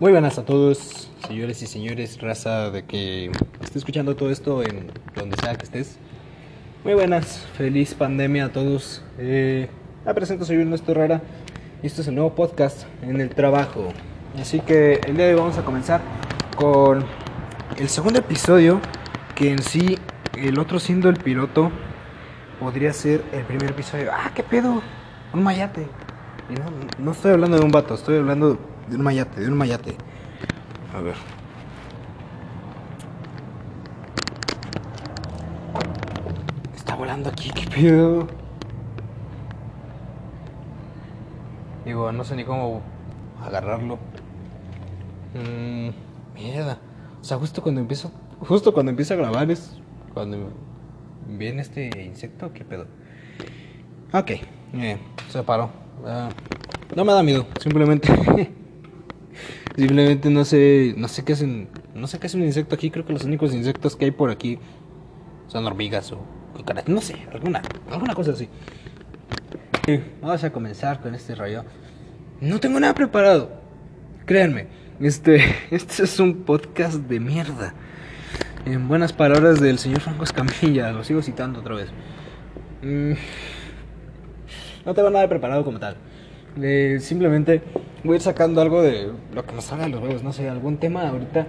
[0.00, 4.92] Muy buenas a todos, señores y señores, raza de que esté escuchando todo esto en
[5.16, 5.98] donde sea que estés.
[6.84, 9.02] Muy buenas, feliz pandemia a todos.
[9.18, 9.68] Eh,
[10.06, 11.20] me presento, soy Ernesto Herrera
[11.82, 13.88] y esto es el nuevo podcast en el trabajo.
[14.40, 16.00] Así que el día de hoy vamos a comenzar
[16.56, 17.04] con
[17.76, 18.80] el segundo episodio,
[19.34, 19.98] que en sí,
[20.36, 21.72] el otro siendo el piloto,
[22.60, 24.12] podría ser el primer episodio.
[24.12, 24.80] Ah, qué pedo,
[25.32, 25.88] un mayate.
[26.50, 29.96] No, no estoy hablando de un vato, estoy hablando de un mayate, de un mayate.
[30.94, 31.14] A ver.
[36.74, 38.26] Está volando aquí, qué pedo.
[41.84, 42.82] Digo, no sé ni cómo
[43.44, 43.98] agarrarlo.
[45.34, 45.90] Mmm,
[46.34, 46.78] mierda.
[47.20, 48.10] O sea, justo cuando empiezo,
[48.40, 49.78] justo cuando empiezo a grabar es
[50.14, 50.50] cuando
[51.26, 52.86] viene este insecto, qué pedo.
[54.12, 54.30] Ok,
[54.74, 54.98] eh,
[55.28, 55.70] se paró.
[56.06, 56.30] Ah,
[56.96, 58.08] no me da miedo, simplemente.
[59.78, 62.90] simplemente no sé, no sé qué es un, no sé qué es un insecto aquí.
[62.90, 64.58] Creo que los únicos insectos que hay por aquí
[65.46, 66.18] son hormigas o
[66.56, 68.48] cucarachas, no sé, alguna, alguna cosa así.
[70.20, 71.64] Vamos a comenzar con este rollo.
[72.40, 73.50] No tengo nada preparado.
[74.26, 74.66] Créanme,
[75.00, 77.72] este, este es un podcast de mierda.
[78.66, 81.88] En buenas palabras del señor Franco Escamilla, lo sigo citando otra vez.
[82.82, 83.12] Mm,
[84.84, 85.96] no tengo nada preparado como tal.
[86.60, 87.62] Eh, simplemente
[88.04, 90.22] voy a ir sacando algo de lo que nos salga de los huevos.
[90.22, 91.46] No sé, algún tema ahorita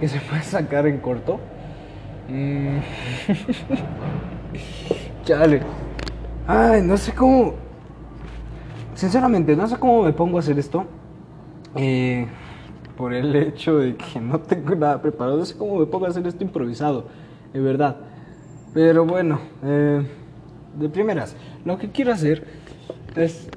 [0.00, 1.40] que se pueda sacar en corto.
[2.28, 2.78] Mm.
[5.24, 5.60] Chale.
[6.46, 7.54] Ay, no sé cómo.
[8.94, 10.84] Sinceramente, no sé cómo me pongo a hacer esto.
[11.76, 12.26] Eh,
[12.96, 15.38] por el hecho de que no tengo nada preparado.
[15.38, 17.06] No sé cómo me pongo a hacer esto improvisado,
[17.52, 17.96] de verdad.
[18.74, 20.02] Pero bueno, eh,
[20.78, 22.46] de primeras, lo que quiero hacer
[23.14, 23.48] es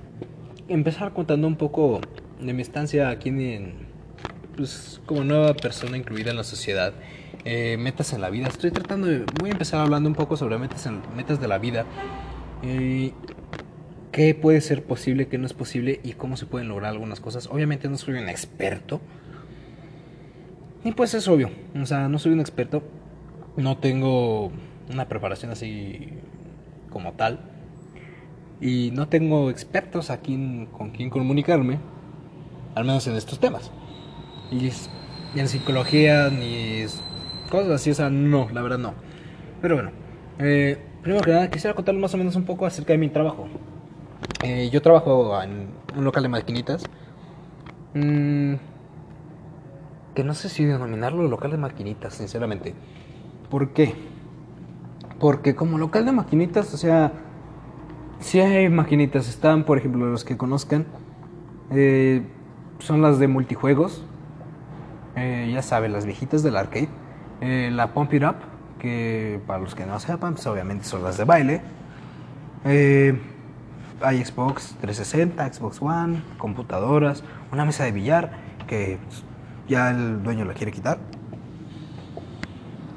[0.67, 2.01] empezar contando un poco
[2.39, 3.87] de mi estancia aquí en,
[4.55, 6.93] pues, como nueva persona incluida en la sociedad.
[7.47, 8.47] Eh, metas en la vida.
[8.47, 11.85] Estoy tratando de, voy a empezar hablando un poco sobre metas, metas de la vida.
[12.63, 13.11] Eh,
[14.11, 17.47] qué puede ser posible, qué no es posible y cómo se pueden lograr algunas cosas.
[17.51, 18.99] Obviamente no soy un experto.
[20.83, 22.81] Y pues es obvio, o sea, no soy un experto.
[23.57, 24.51] No tengo
[24.91, 26.09] una preparación así
[26.89, 27.39] como tal.
[28.59, 31.77] Y no tengo expertos a quien, con quien comunicarme,
[32.75, 33.71] al menos en estos temas.
[34.51, 36.85] Y, y en psicología, ni
[37.49, 38.93] cosas así, o sea, no, la verdad no.
[39.61, 39.91] Pero bueno,
[40.39, 43.47] eh, primero que nada quisiera contarles más o menos un poco acerca de mi trabajo.
[44.43, 46.83] Eh, yo trabajo en un local de maquinitas.
[47.93, 48.55] Mm,
[50.13, 52.73] que no sé si denominarlo local de maquinitas, sinceramente.
[53.49, 53.95] ¿Por qué?
[55.19, 57.11] Porque como local de maquinitas, o sea,
[58.19, 60.85] si hay maquinitas, están, por ejemplo, los que conozcan,
[61.71, 62.23] eh,
[62.85, 64.03] son las de multijuegos,
[65.15, 66.89] eh, ya saben, las viejitas del arcade,
[67.41, 68.35] eh, la Pump It Up,
[68.79, 71.61] que para los que no sepan, pues obviamente son las de baile.
[74.01, 78.31] hay Xbox 360, Xbox One, computadoras, una mesa de billar
[78.67, 78.97] que
[79.67, 80.99] ya el dueño la quiere quitar.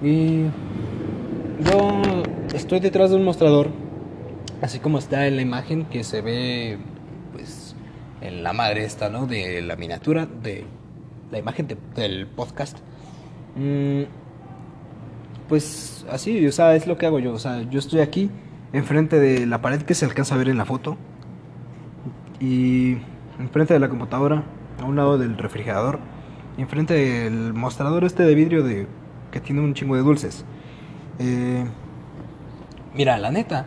[0.03, 0.44] Y
[1.60, 2.03] yo
[2.54, 3.69] estoy detrás de un mostrador,
[4.62, 6.97] así como está en la imagen que se ve, pues,
[8.21, 9.27] en la madre esta, ¿no?
[9.27, 10.65] De la miniatura, de
[11.31, 12.79] la imagen del podcast.
[13.56, 14.03] Mm,
[15.49, 17.33] pues así, o sea, es lo que hago yo.
[17.33, 18.31] O sea, yo estoy aquí,
[18.73, 20.97] enfrente de la pared que se alcanza a ver en la foto.
[22.41, 22.99] Y
[23.39, 24.45] enfrente de la computadora,
[24.81, 25.99] a un lado del refrigerador.
[26.57, 28.87] Y enfrente del mostrador este de vidrio de
[29.31, 30.45] que tiene un chingo de dulces.
[31.19, 31.65] Eh,
[32.95, 33.67] mira, la neta.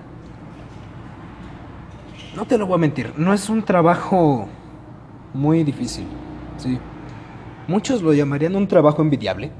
[2.36, 4.48] No te lo voy a mentir, no es un trabajo
[5.34, 6.06] muy difícil,
[6.58, 6.80] sí.
[7.68, 9.52] Muchos lo llamarían un trabajo envidiable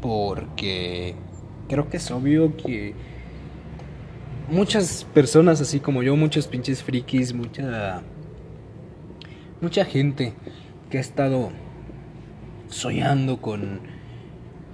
[0.00, 1.14] porque
[1.68, 2.94] creo que es obvio que
[4.50, 8.02] muchas personas así como yo, muchos pinches frikis, mucha
[9.60, 10.34] mucha gente
[10.90, 11.50] que ha estado
[12.68, 13.80] soñando con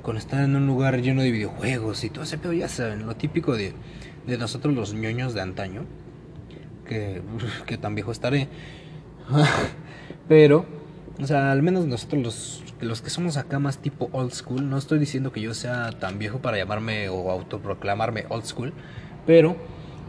[0.03, 3.15] con estar en un lugar lleno de videojuegos y todo ese pedo, ya saben, lo
[3.15, 3.75] típico de,
[4.27, 5.85] de nosotros los ñoños de antaño,
[7.67, 8.49] que, tan viejo estaré,
[10.29, 10.67] pero,
[11.21, 14.79] o sea, al menos nosotros los, los que somos acá más tipo old school, no
[14.79, 18.73] estoy diciendo que yo sea tan viejo para llamarme o autoproclamarme old school,
[19.27, 19.57] pero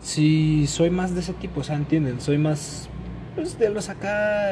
[0.02, 2.90] si soy más de ese tipo, o sea, entienden, soy más
[3.36, 4.52] pues, de los acá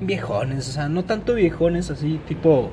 [0.00, 2.70] viejones, o sea, no tanto viejones así tipo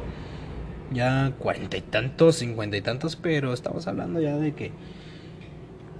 [0.92, 4.71] ya cuarenta y tantos, cincuenta y tantos, pero estamos hablando ya de que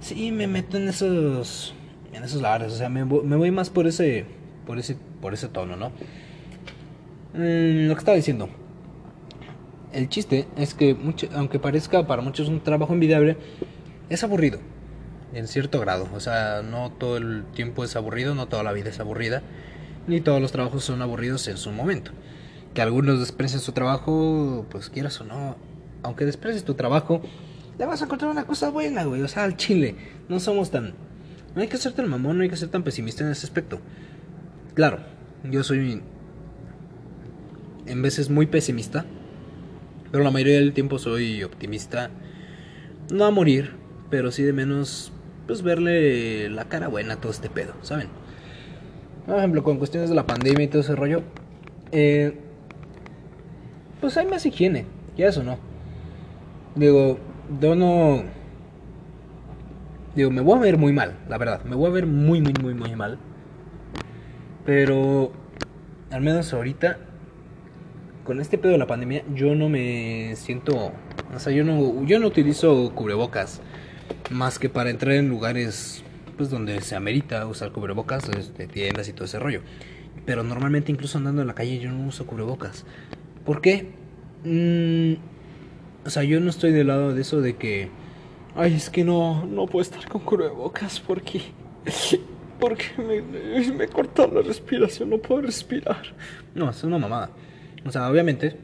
[0.00, 1.74] sí me meto en esos
[2.12, 4.24] en esos lares, o sea, me, me, voy más por ese
[4.66, 5.90] por ese por ese tono, ¿no?
[7.34, 8.48] Mm, lo que estaba diciendo.
[9.92, 10.96] El chiste es que,
[11.34, 13.36] aunque parezca para muchos un trabajo envidiable,
[14.10, 14.58] es aburrido.
[15.32, 16.08] En cierto grado.
[16.14, 19.42] O sea, no todo el tiempo es aburrido, no toda la vida es aburrida.
[20.06, 22.12] Ni todos los trabajos son aburridos en su momento.
[22.74, 25.56] Que algunos desprecien su trabajo, pues quieras o no.
[26.02, 27.22] Aunque desprecies tu trabajo,
[27.78, 29.22] le vas a encontrar una cosa buena, güey.
[29.22, 29.96] O sea, al chile.
[30.28, 30.94] No somos tan.
[31.58, 33.80] No hay que ser tan mamón, no hay que ser tan pesimista en ese aspecto.
[34.74, 35.00] Claro,
[35.42, 36.00] yo soy
[37.84, 39.04] en veces muy pesimista,
[40.12, 42.10] pero la mayoría del tiempo soy optimista.
[43.12, 43.72] No a morir,
[44.08, 45.10] pero sí de menos,
[45.48, 48.06] pues verle la cara buena a todo este pedo, ¿saben?
[49.26, 51.24] Por ejemplo, con cuestiones de la pandemia y todo ese rollo,
[51.90, 52.38] eh,
[54.00, 55.58] pues hay más higiene, ya eso no.
[56.76, 57.18] Digo,
[57.60, 58.22] yo no.
[60.18, 61.62] Digo, me voy a ver muy mal, la verdad.
[61.62, 63.20] Me voy a ver muy, muy, muy, muy mal.
[64.66, 65.30] Pero,
[66.10, 66.98] al menos ahorita,
[68.24, 70.90] con este pedo de la pandemia, yo no me siento.
[71.32, 73.60] O sea, yo no, yo no utilizo cubrebocas.
[74.32, 76.02] Más que para entrar en lugares
[76.36, 79.60] pues donde se amerita usar cubrebocas, de tiendas y todo ese rollo.
[80.26, 82.84] Pero normalmente incluso andando en la calle yo no uso cubrebocas.
[83.44, 83.92] ¿Por qué?
[84.42, 85.14] Mm,
[86.04, 88.07] o sea, yo no estoy del lado de eso de que...
[88.54, 91.40] Ay, es que no, no puedo estar con cubrebocas porque...
[92.58, 96.02] Porque me, me corta la respiración, no puedo respirar.
[96.56, 97.30] No, es una mamada.
[97.86, 98.56] O sea, obviamente,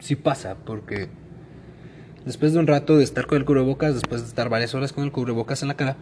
[0.00, 1.08] sí pasa, porque
[2.24, 5.04] después de un rato de estar con el cubrebocas, después de estar varias horas con
[5.04, 5.96] el cubrebocas en la cara,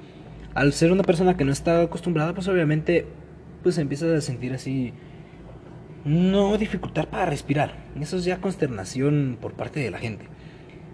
[0.55, 3.07] al ser una persona que no está acostumbrada, pues obviamente,
[3.63, 4.93] pues empieza a sentir así,
[6.05, 7.75] no dificultad para respirar.
[8.01, 10.27] Eso es ya consternación por parte de la gente.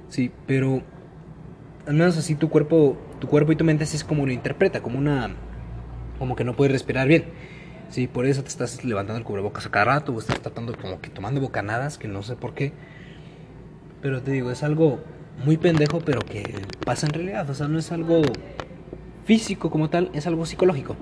[0.09, 0.83] Sí, pero
[1.87, 4.83] al menos así tu cuerpo, tu cuerpo y tu mente así es como lo interpreta,
[4.83, 5.31] como una,
[6.19, 7.25] como que no puedes respirar bien.
[7.91, 11.01] Sí, por eso te estás levantando el cubrebocas a cada rato o estás tratando como
[11.01, 12.73] que tomando bocanadas, que no sé por qué.
[14.03, 15.01] Pero te digo, es algo
[15.45, 16.43] muy pendejo, pero que
[16.85, 17.49] pasa en realidad.
[17.49, 18.23] O sea, no es algo
[19.25, 20.97] físico como tal, es algo psicológico.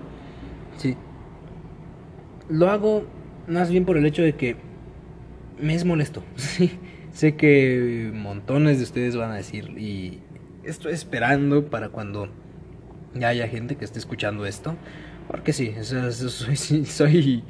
[0.77, 0.97] Sí.
[2.49, 3.05] Lo hago
[3.47, 4.57] más bien por el hecho de que
[5.59, 6.23] me es molesto.
[6.37, 6.79] Sí.
[7.13, 10.21] sé que montones de ustedes van a decir y
[10.65, 12.29] estoy esperando para cuando
[13.15, 14.77] ya haya gente que esté escuchando esto
[15.29, 17.45] porque sí, soy,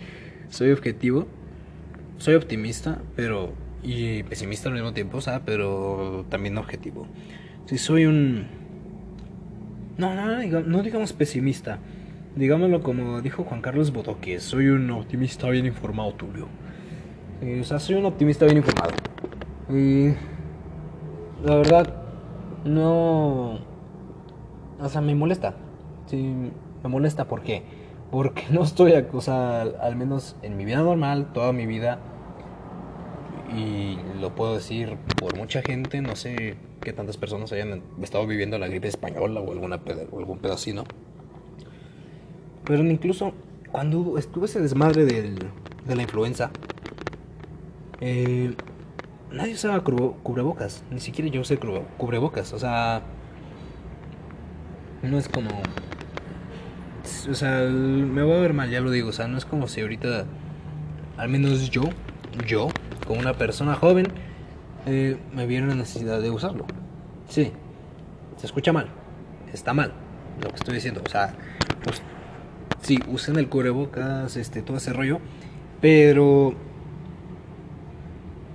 [0.49, 1.27] soy, objetivo,
[2.19, 7.07] soy optimista, pero y pesimista al mismo tiempo, o pero también objetivo.
[7.67, 8.47] Si soy un
[9.99, 11.79] no, no, no digamos pesimista.
[12.37, 16.49] Digámoslo como dijo Juan Carlos Bodoque, soy un optimista bien informado, Tulio.
[17.43, 18.93] Eh, o sea, soy un optimista bien informado.
[19.69, 20.15] Y
[21.45, 22.02] la verdad,
[22.65, 23.59] no...
[24.81, 25.55] O sea, me molesta.
[26.07, 26.51] Sí,
[26.83, 27.63] me molesta porque
[28.13, 31.99] porque no estoy, o al menos en mi vida normal, toda mi vida,
[33.57, 38.59] y lo puedo decir por mucha gente, no sé qué tantas personas hayan estado viviendo
[38.59, 39.81] la gripe española o, alguna
[40.11, 40.85] o algún pedacino.
[42.65, 43.33] Pero incluso
[43.71, 45.39] cuando estuve ese desmadre del,
[45.87, 46.51] de la influenza,
[48.03, 48.55] eh,
[49.33, 51.59] nadie usaba cubrebocas, ni siquiera yo usé
[51.99, 53.03] cubrebocas, o sea,
[55.03, 55.51] no es como
[57.31, 59.69] o sea, me voy a ver mal, ya lo digo, o sea, no es como
[59.69, 60.25] si ahorita,
[61.17, 61.83] al menos yo,
[62.47, 62.69] yo,
[63.07, 64.09] como una persona joven,
[64.87, 66.67] eh, me viera la necesidad de usarlo.
[67.29, 67.53] Sí,
[68.37, 68.89] se escucha mal,
[69.53, 69.93] está mal
[70.43, 71.35] lo que estoy diciendo, o sea,
[71.85, 72.03] pues
[72.81, 75.21] sí, usen el cubrebocas, este, todo ese rollo,
[75.81, 76.55] pero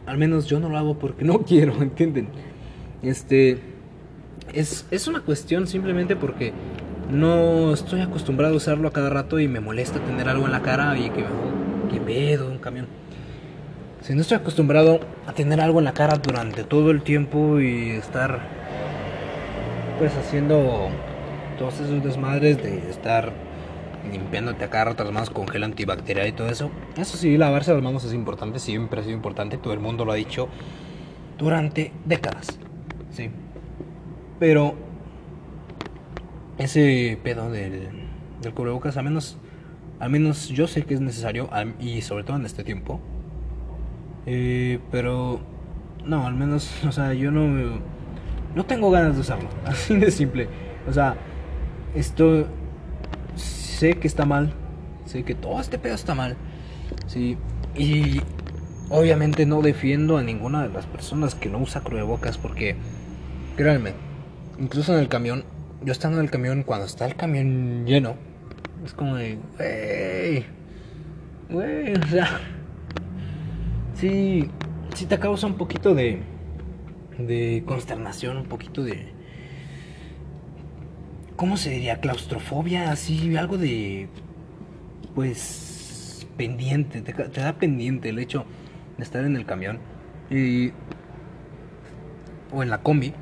[0.07, 2.29] al menos yo no lo hago porque no quiero, ¿entienden?
[3.03, 3.59] Este,
[4.53, 6.53] es, es una cuestión simplemente porque
[7.11, 10.61] no estoy acostumbrado a usarlo a cada rato y me molesta tener algo en la
[10.61, 11.23] cara y que
[11.91, 12.87] me pedo un camión.
[14.01, 17.91] Si no estoy acostumbrado a tener algo en la cara durante todo el tiempo y
[17.91, 18.39] estar
[19.99, 20.89] pues haciendo
[21.57, 23.33] todos esos desmadres de estar
[24.11, 26.71] limpiándote a cada rato las manos con gel antibacterial y todo eso.
[26.97, 30.11] Eso sí, lavarse las manos es importante, siempre ha sido importante, todo el mundo lo
[30.11, 30.47] ha dicho
[31.37, 32.59] durante décadas.
[33.11, 33.29] Sí.
[34.39, 34.75] Pero
[36.57, 37.89] ese pedo del,
[38.41, 39.37] del cubrebocas, al menos,
[39.99, 41.49] al menos yo sé que es necesario
[41.79, 42.99] y sobre todo en este tiempo.
[44.25, 45.39] Eh, pero
[46.05, 47.79] no, al menos, o sea, yo no
[48.55, 50.47] no tengo ganas de usarlo, así de simple.
[50.87, 51.15] O sea,
[51.95, 52.47] esto
[53.77, 54.53] sé que está mal,
[55.05, 56.35] sé que todo este pedo está mal.
[57.07, 57.37] Sí,
[57.75, 58.21] y
[58.89, 62.75] obviamente no defiendo a ninguna de las personas que no usa cubrebocas porque
[63.55, 63.93] créanme,
[64.59, 65.43] incluso en el camión
[65.83, 68.15] yo estando en el camión, cuando está el camión lleno,
[68.83, 70.45] es como de, wey,
[71.49, 72.39] wey, o sea,
[73.93, 74.49] sí,
[74.95, 76.21] sí te causa un poquito de,
[77.17, 79.13] de consternación, un poquito de,
[81.37, 82.01] ¿cómo se diría?
[82.01, 84.09] Claustrofobia, así, algo de,
[85.15, 88.45] pues, pendiente, te, da pendiente el hecho
[88.97, 89.79] de estar en el camión
[90.29, 90.71] y,
[92.51, 93.13] o en la combi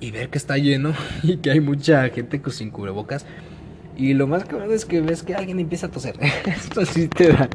[0.00, 3.24] y ver que está lleno y que hay mucha gente sin cubrebocas.
[3.96, 6.16] Y lo más cabrón es que ves que alguien empieza a toser.
[6.46, 7.48] Esto sí te da.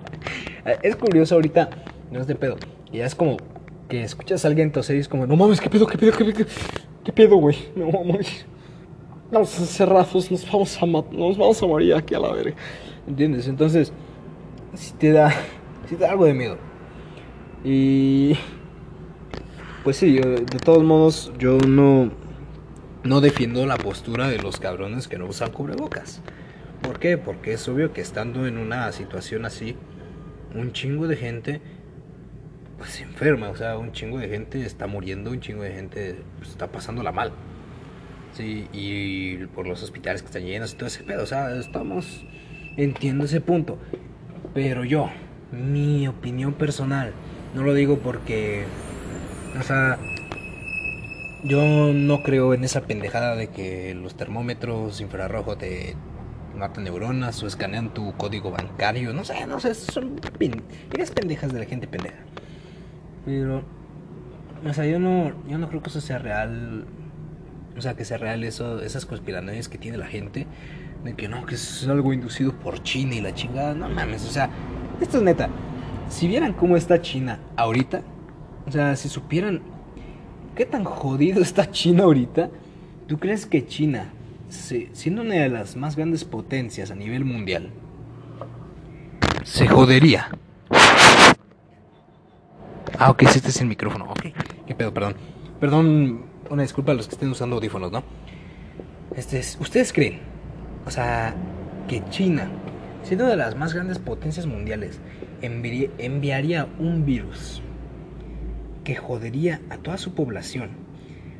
[0.84, 1.70] Es curioso ahorita,
[2.12, 2.58] no es de pedo.
[2.92, 3.38] Y ya es como
[3.90, 6.26] que escuchas a alguien toser y es como, no mames, ¿qué pedo, qué pedo, qué
[6.26, 6.46] pedo?
[7.04, 7.58] ¿Qué pedo, güey?
[7.76, 8.46] No mames.
[9.32, 12.56] Vamos a nos vamos a nos vamos a morir aquí a la verga.
[13.08, 13.48] ¿Entiendes?
[13.48, 13.92] Entonces,
[14.76, 15.32] si te da,
[15.88, 16.58] si te da algo de miedo.
[17.64, 18.38] Y
[19.84, 22.12] pues sí, de todos modos, yo no
[23.04, 26.22] no defiendo la postura de los cabrones que no usan cubrebocas.
[26.82, 27.18] ¿Por qué?
[27.18, 29.76] Porque es obvio que estando en una situación así,
[30.54, 31.62] un chingo de gente
[32.78, 36.16] pues se enferma, o sea, un chingo de gente está muriendo, un chingo de gente
[36.38, 37.32] pues, está pasándola mal.
[38.36, 42.26] Sí, y por los hospitales que están llenos y todo ese pedo, o sea, estamos
[42.78, 43.78] entiendo ese punto.
[44.54, 45.10] Pero yo,
[45.52, 47.14] mi opinión personal,
[47.54, 48.66] no lo digo porque
[49.60, 49.98] o sea,
[51.44, 55.96] yo no creo en esa pendejada de que los termómetros infrarrojos te
[56.58, 59.14] matan neuronas o escanean tu código bancario.
[59.14, 60.20] No sé, no sé, son
[60.92, 62.18] ideas pendejas de la gente pendeja.
[63.26, 63.64] Pero,
[64.68, 66.86] o sea, yo no, yo no creo que eso sea real.
[67.78, 70.48] O sea, que sea real eso, esas conspiraciones que tiene la gente.
[71.04, 73.74] De que no, que es algo inducido por China y la chingada.
[73.74, 74.50] No mames, o sea,
[75.02, 75.50] esto es neta.
[76.10, 78.02] Si vieran cómo está China ahorita,
[78.68, 79.62] o sea, si supieran
[80.56, 82.50] ¿Qué tan jodido está China ahorita?
[83.08, 84.10] ¿Tú crees que China,
[84.50, 87.70] siendo una de las más grandes potencias a nivel mundial,
[89.44, 90.30] se jodería?
[92.98, 94.06] Ah, ok, este es el micrófono.
[94.06, 94.28] Ok,
[94.66, 95.16] qué pedo, perdón.
[95.60, 98.04] Perdón, una disculpa a los que estén usando audífonos, ¿no?
[99.16, 100.20] Este es, ¿Ustedes creen,
[100.86, 101.34] o sea,
[101.88, 102.50] que China,
[103.04, 105.00] siendo una de las más grandes potencias mundiales,
[105.42, 107.62] enviaría un virus
[108.84, 110.70] que jodería a toda su población,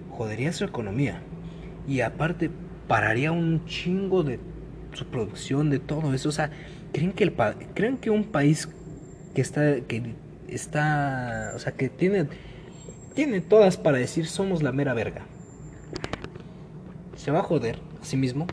[0.10, 1.22] jodería su economía
[1.88, 2.50] y aparte
[2.88, 4.40] pararía un chingo de
[4.94, 6.30] su producción, de todo eso.
[6.30, 6.52] O sea,
[6.94, 7.34] ¿creen que, el
[7.74, 8.70] ¿creen que un país
[9.34, 10.16] que está, que
[10.48, 12.28] está, o sea, que tiene,
[13.16, 15.26] tiene todas para decir somos la mera verga,
[17.16, 18.46] se va a joder a sí mismo?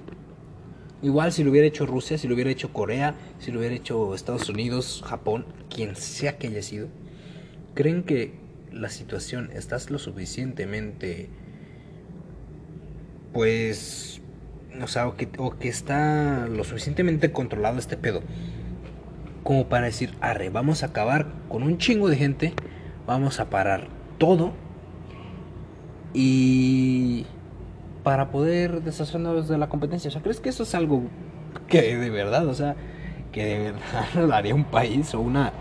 [1.02, 4.14] Igual si lo hubiera hecho Rusia, si lo hubiera hecho Corea, si lo hubiera hecho
[4.14, 6.88] Estados Unidos, Japón, quien sea que haya sido,
[7.74, 8.34] ¿creen que
[8.70, 11.28] la situación, estás lo suficientemente,
[13.32, 14.22] pues,
[14.80, 18.22] o sea, o que está lo suficientemente controlado este pedo,
[19.42, 22.54] como para decir, arre, vamos a acabar con un chingo de gente,
[23.08, 24.52] vamos a parar todo
[26.14, 27.26] y
[28.04, 30.10] para poder deshacernos de la competencia.
[30.10, 31.02] O sea, ¿crees que eso es algo
[31.66, 32.76] que de verdad, o sea,
[33.32, 35.52] que de verdad lo haría un país o una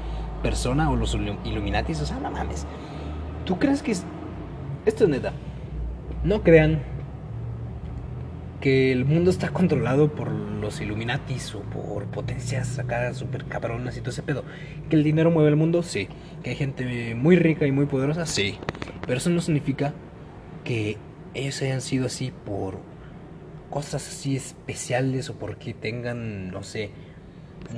[0.43, 2.01] persona o los Illuminatis?
[2.01, 2.67] O sea, no mames.
[3.45, 4.05] ¿Tú crees que es...
[4.85, 5.33] Esto es neta.
[6.23, 6.83] No crean
[8.61, 13.99] que el mundo está controlado por los Illuminatis o por potencias acá super cabronas y
[13.99, 14.45] todo ese pedo.
[14.89, 16.07] Que el dinero mueve el mundo, sí.
[16.43, 18.57] Que hay gente muy rica y muy poderosa, sí.
[19.05, 19.93] Pero eso no significa
[20.63, 20.97] que
[21.33, 22.79] ellos hayan sido así por
[23.69, 26.91] cosas así especiales o porque tengan, no sé,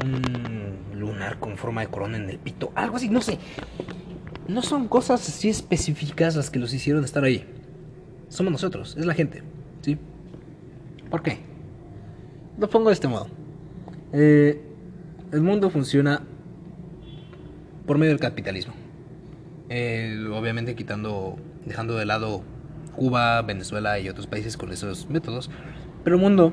[0.04, 3.40] un lunar con forma de corona en el pito, algo así, no sé
[4.48, 7.46] no son cosas así específicas las que los hicieron estar ahí.
[8.30, 9.44] Somos nosotros, es la gente,
[9.82, 9.98] ¿sí?
[11.14, 11.38] ¿Por qué?
[12.58, 13.28] Lo pongo de este modo.
[14.14, 14.60] Eh,
[15.32, 16.24] el mundo funciona
[17.86, 18.74] por medio del capitalismo.
[20.36, 22.42] Obviamente quitando, dejando de lado
[22.96, 25.52] Cuba, Venezuela y otros países con esos métodos.
[26.04, 26.52] Pero el mundo,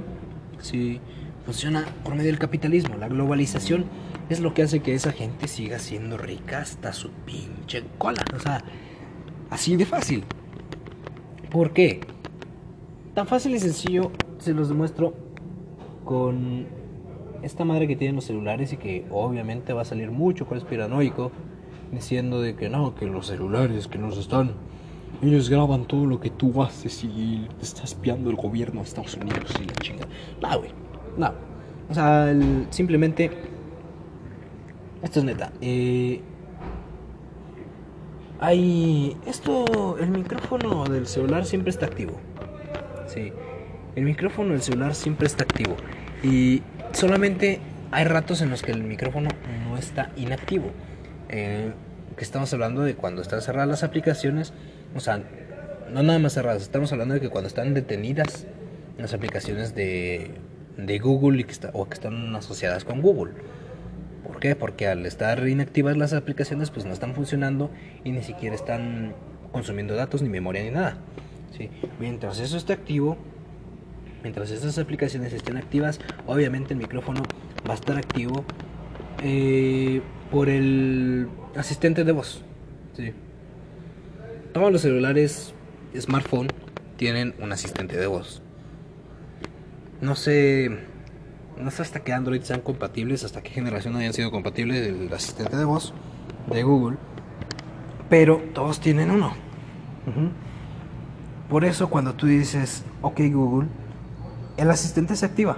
[0.59, 1.01] sí,
[1.47, 2.99] funciona por medio del capitalismo.
[2.99, 3.87] La globalización
[4.29, 8.23] es lo que hace que esa gente siga siendo rica hasta su pinche cola.
[8.37, 8.63] O sea,
[9.49, 10.23] así de fácil.
[11.51, 12.01] ¿Por qué?
[13.15, 15.15] Tan fácil y sencillo se los demuestro
[16.05, 16.67] con
[17.43, 21.31] esta madre que tienen los celulares y que obviamente va a salir mucho conspiranoico
[21.93, 24.53] diciendo de que no, que los celulares que nos están
[25.23, 29.15] ellos graban todo lo que tú haces y te está espiando el gobierno de Estados
[29.17, 30.07] Unidos y la chinga.
[30.41, 30.71] No, güey.
[31.19, 31.33] No.
[31.91, 32.35] O sea,
[32.71, 33.31] simplemente
[35.03, 35.53] esto es neta.
[35.61, 36.23] Eh,
[38.39, 39.17] hay.
[39.27, 39.99] Esto.
[39.99, 42.15] El micrófono del celular siempre está activo.
[43.07, 43.33] Sí.
[43.97, 45.77] El micrófono del celular siempre está activo.
[46.23, 49.31] Y solamente hay ratos en los que el micrófono
[49.65, 50.71] no está inactivo.
[51.29, 51.73] Eh,
[52.09, 54.53] Porque estamos hablando de cuando están cerradas las aplicaciones,
[54.95, 55.23] o sea,
[55.93, 58.47] no nada más cerradas, estamos hablando de que cuando están detenidas
[58.99, 60.31] las aplicaciones de,
[60.77, 63.33] de Google y que está, o que están asociadas con Google.
[64.27, 64.55] ¿Por qué?
[64.55, 67.71] Porque al estar inactivas las aplicaciones pues no están funcionando
[68.05, 69.15] y ni siquiera están
[69.53, 70.99] consumiendo datos, ni memoria, ni nada.
[71.57, 71.71] ¿sí?
[71.99, 73.17] Mientras eso esté activo,
[74.23, 77.23] mientras esas aplicaciones estén activas, obviamente el micrófono
[77.69, 78.45] va a estar activo
[79.23, 82.43] eh, por el asistente de voz.
[82.97, 83.13] ¿sí?
[84.53, 85.55] Todos los celulares
[85.99, 86.49] smartphone
[86.97, 88.43] tienen un asistente de voz.
[90.01, 90.71] No sé,
[91.59, 95.57] no sé hasta qué Android sean compatibles, hasta qué generación hayan sido compatibles el asistente
[95.57, 95.93] de voz
[96.51, 96.97] de Google,
[98.09, 99.35] pero todos tienen uno.
[101.49, 103.69] Por eso cuando tú dices, ok Google,
[104.61, 105.57] el asistente se activa.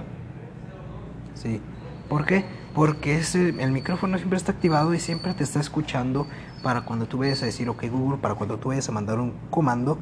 [1.35, 1.59] Sí.
[2.07, 2.45] ¿Por qué?
[2.73, 6.25] Porque el micrófono siempre está activado y siempre te está escuchando
[6.63, 9.33] para cuando tú vayas a decir ok Google, para cuando tú vayas a mandar un
[9.49, 9.97] comando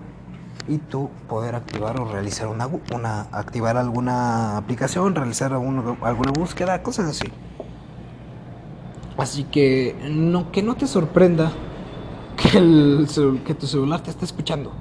[0.67, 7.31] y tú poder activar o realizar una, activar alguna aplicación, realizar alguna búsqueda, cosas así.
[9.17, 11.51] Así que no que no te sorprenda
[12.37, 14.71] que tu celular te esté escuchando.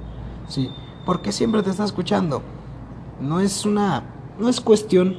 [0.47, 0.69] Sí,
[1.05, 2.41] porque siempre te está escuchando.
[3.21, 4.03] No es una
[4.39, 5.15] no es cuestión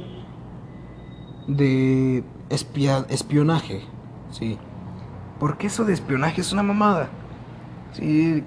[1.46, 3.82] de espionaje,
[4.30, 4.58] sí.
[5.38, 7.08] Porque eso de espionaje es una mamada.
[7.92, 8.42] Sí,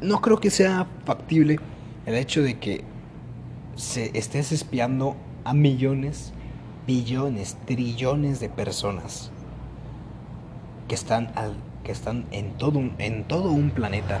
[0.00, 1.60] no creo que sea factible
[2.06, 2.84] el hecho de que
[3.76, 6.32] se estés espiando a millones,
[6.86, 9.30] billones, trillones de personas
[10.88, 11.54] que están al,
[11.84, 14.20] que están en todo un, en todo un planeta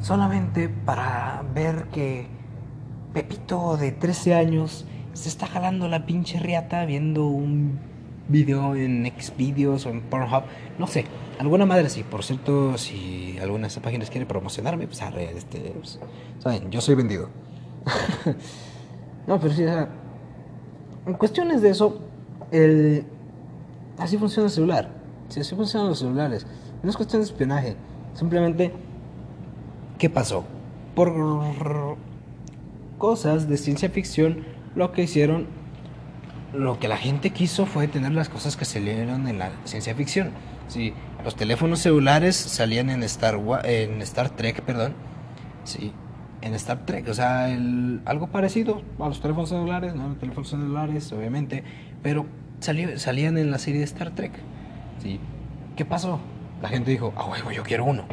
[0.00, 2.26] solamente para ver que
[3.12, 7.78] Pepito de 13 años se está jalando la pinche riata viendo un
[8.28, 10.44] video en Xvideos o en Pornhub,
[10.78, 11.06] no sé,
[11.38, 12.04] alguna madre sí.
[12.04, 15.98] Por cierto, si alguna de esas páginas quiere promocionarme, pues arre, este, pues,
[16.38, 17.30] saben, yo soy vendido.
[19.26, 19.88] no, pero sí, o sea,
[21.06, 22.00] en cuestiones de eso,
[22.50, 23.04] el,
[23.98, 24.90] así funciona el celular.
[25.28, 26.46] Sí, así funcionan los celulares.
[26.82, 27.76] No es cuestión de espionaje.
[28.14, 28.72] Simplemente,
[29.98, 30.44] ¿qué pasó?
[30.94, 31.96] Por
[32.98, 35.46] cosas de ciencia ficción, lo que hicieron
[36.52, 39.94] lo que la gente quiso fue tener las cosas que se leyeron en la ciencia
[39.94, 40.30] ficción.
[40.66, 44.94] Sí, los teléfonos celulares salían en Star, en Star Trek, perdón.
[45.64, 45.92] Sí,
[46.40, 47.46] en Star Trek, o sea,
[48.04, 51.64] algo parecido a los teléfonos celulares, no los teléfonos celulares, obviamente,
[52.02, 52.26] pero
[52.60, 54.32] salían en la serie de Star Trek.
[55.02, 55.20] Sí.
[55.76, 56.18] ¿Qué pasó?
[56.62, 58.04] La gente dijo, ah, huevo, yo quiero uno.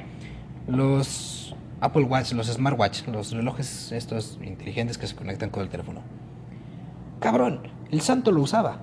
[0.68, 1.45] Los
[1.82, 6.02] Apple Watch, los Smartwatch, los relojes estos inteligentes que se conectan con el teléfono.
[7.20, 7.62] Cabrón,
[7.92, 8.80] el santo lo usaba.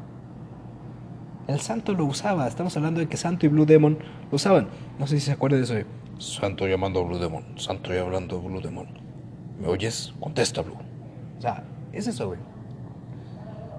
[1.49, 2.47] El santo lo usaba.
[2.47, 3.99] Estamos hablando de que Santo y Blue Demon
[4.31, 4.69] lo usaban.
[4.99, 5.75] No sé si se acuerda de eso.
[6.19, 7.45] Santo llamando a Blue Demon.
[7.57, 8.87] Santo hablando a Blue Demon.
[9.61, 10.15] ¿Me oyes?
[10.21, 10.77] Contesta, Blue.
[11.39, 12.41] O sea, es eso, güey.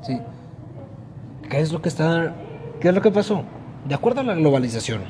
[0.01, 0.19] Sí.
[1.49, 2.35] ¿Qué es lo que está.
[2.79, 3.43] ¿Qué es lo que pasó?
[3.87, 5.01] De acuerdo a la globalización,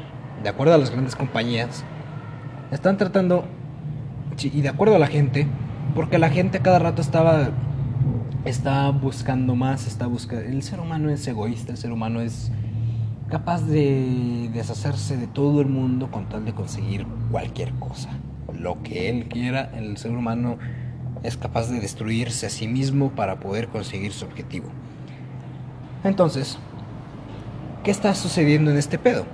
[0.41, 1.83] de acuerdo a las grandes compañías,
[2.71, 3.45] están tratando.
[4.41, 5.47] Y de acuerdo a la gente,
[5.95, 7.51] porque la gente cada rato estaba
[8.45, 10.45] está buscando más, está buscando...
[10.45, 12.51] El ser humano es egoísta, el ser humano es
[13.29, 18.09] capaz de deshacerse de todo el mundo con tal de conseguir cualquier cosa.
[18.53, 20.57] Lo que él quiera, el ser humano
[21.23, 24.67] es capaz de destruirse a sí mismo para poder conseguir su objetivo.
[26.03, 26.57] Entonces,
[27.83, 29.25] ¿qué está sucediendo en este pedo?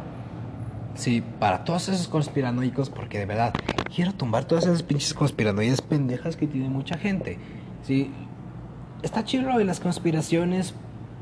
[0.93, 3.53] Sí, para todos esos conspiranoicos, porque de verdad
[3.93, 7.37] quiero tumbar todas esas pinches conspiranoias pendejas que tiene mucha gente.
[7.83, 8.11] Sí,
[9.01, 10.73] está chido de las conspiraciones,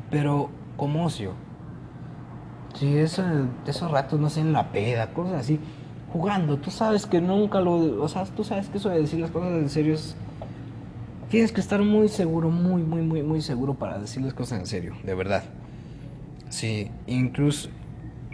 [0.10, 1.34] pero como ocio.
[2.76, 3.24] Sí, eso,
[3.66, 5.60] esos ratos, no sé, en la peda, cosas así,
[6.12, 6.58] jugando.
[6.58, 8.04] Tú sabes que nunca lo.
[8.04, 10.16] O sea, tú sabes que eso de decir las cosas en serio es.
[11.30, 14.66] Tienes que estar muy seguro, muy, muy, muy, muy seguro para decir las cosas en
[14.66, 15.44] serio, de verdad.
[16.50, 17.68] Sí, incluso,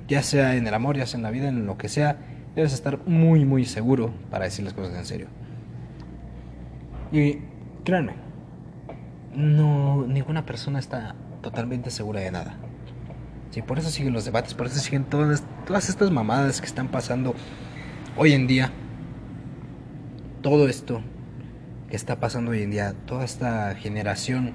[0.07, 2.17] ya sea en el amor, ya sea en la vida, en lo que sea,
[2.55, 5.27] debes estar muy, muy seguro para decir las cosas en serio.
[7.11, 7.39] Y
[7.83, 8.13] créanme,
[9.35, 12.55] no, ninguna persona está totalmente segura de nada.
[13.51, 16.87] Sí, por eso siguen los debates, por eso siguen todas, todas estas mamadas que están
[16.87, 17.35] pasando
[18.17, 18.71] hoy en día.
[20.41, 21.01] Todo esto
[21.89, 24.53] que está pasando hoy en día, toda esta generación,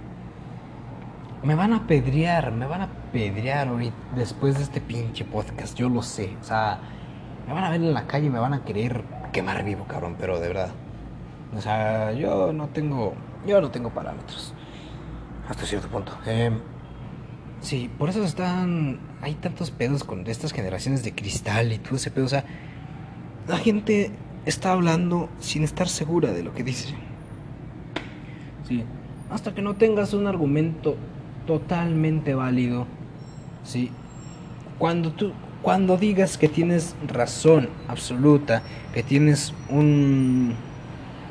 [1.45, 5.89] me van a pedrear, me van a pedrear hoy después de este pinche podcast, yo
[5.89, 6.37] lo sé.
[6.41, 6.81] O sea,
[7.49, 10.15] me van a ver en la calle y me van a querer quemar vivo, cabrón,
[10.19, 10.71] pero de verdad.
[11.57, 13.15] O sea, yo no tengo,
[13.47, 14.55] yo no tengo parámetros
[15.49, 16.13] hasta cierto punto.
[16.27, 16.53] Eh,
[17.61, 19.01] Sí, por eso están.
[19.21, 22.27] Hay tantos pedos con estas generaciones de cristal y todo ese pedo.
[22.27, 22.45] O sea,
[23.49, 24.13] la gente
[24.47, 26.95] está hablando sin estar segura de lo que dice.
[28.67, 28.85] Sí,
[29.31, 30.97] hasta que no tengas un argumento
[31.47, 32.87] totalmente válido.
[33.65, 33.91] Sí,
[34.79, 35.33] cuando tú.
[35.63, 38.63] Cuando digas que tienes razón absoluta,
[38.95, 40.55] que tienes un.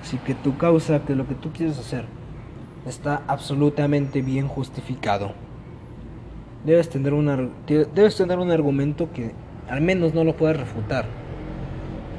[0.03, 2.05] Sí, que tu causa, que lo que tú quieres hacer
[2.85, 5.33] está absolutamente bien justificado
[6.67, 9.31] debes tener, una, debes tener un argumento que
[9.69, 11.05] al menos no lo puedas refutar.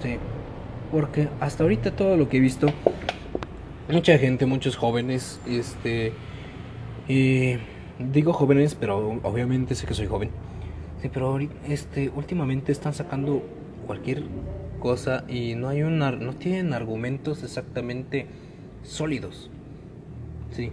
[0.02, 0.16] Sí.
[0.90, 2.68] Porque hasta ahorita todo lo que he visto,
[3.90, 6.12] mucha gente, muchos jóvenes, este...
[7.08, 7.56] Y
[7.98, 10.30] digo jóvenes, pero obviamente sé que soy joven.
[11.02, 13.42] Sí, pero este, últimamente están sacando
[13.86, 14.24] cualquier
[14.80, 18.26] cosa y no hay una, no tienen argumentos exactamente
[18.82, 19.50] sólidos.
[20.50, 20.72] Sí.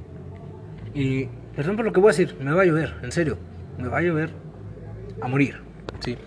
[0.94, 3.38] Y perdón por lo que voy a decir, me va a llover, en serio
[3.78, 4.30] me va a llover
[5.22, 5.56] a morir,
[6.00, 6.18] ¿sí?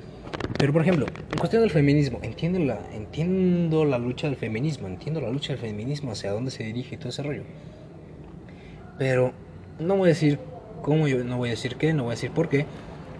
[0.59, 5.21] Pero por ejemplo, en cuestión del feminismo, entiendo la, entiendo la lucha del feminismo, entiendo
[5.21, 7.43] la lucha del feminismo, hacia dónde se dirige y todo ese rollo.
[8.99, 9.33] Pero
[9.79, 10.39] no voy a decir
[10.83, 12.67] cómo, yo no voy a decir qué, no voy a decir por qué,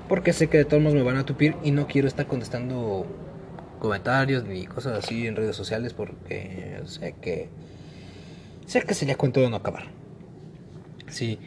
[0.09, 3.07] porque sé que de todos modos me van a tupir y no quiero estar contestando
[3.79, 7.49] comentarios ni cosas así en redes sociales porque sé que
[8.67, 9.85] sé que sería cuento de no acabar.
[11.09, 11.39] Sí,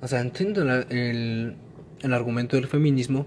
[0.00, 1.56] o sea, entiendo el
[2.02, 3.26] el argumento del feminismo,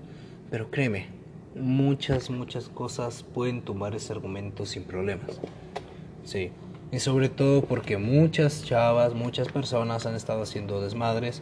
[0.50, 1.08] pero créeme,
[1.56, 5.40] muchas, muchas cosas pueden tomar ese argumento sin problemas.
[6.24, 6.52] Sí,
[6.92, 11.42] y sobre todo porque muchas chavas, muchas personas han estado haciendo desmadres,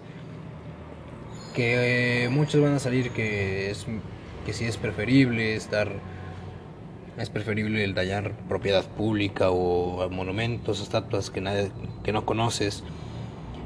[1.50, 3.86] que eh, muchos van a salir que es
[4.46, 5.92] que sí es preferible estar
[7.18, 11.72] es preferible el dañar propiedad pública o monumentos, estatuas que nadie
[12.04, 12.84] que no conoces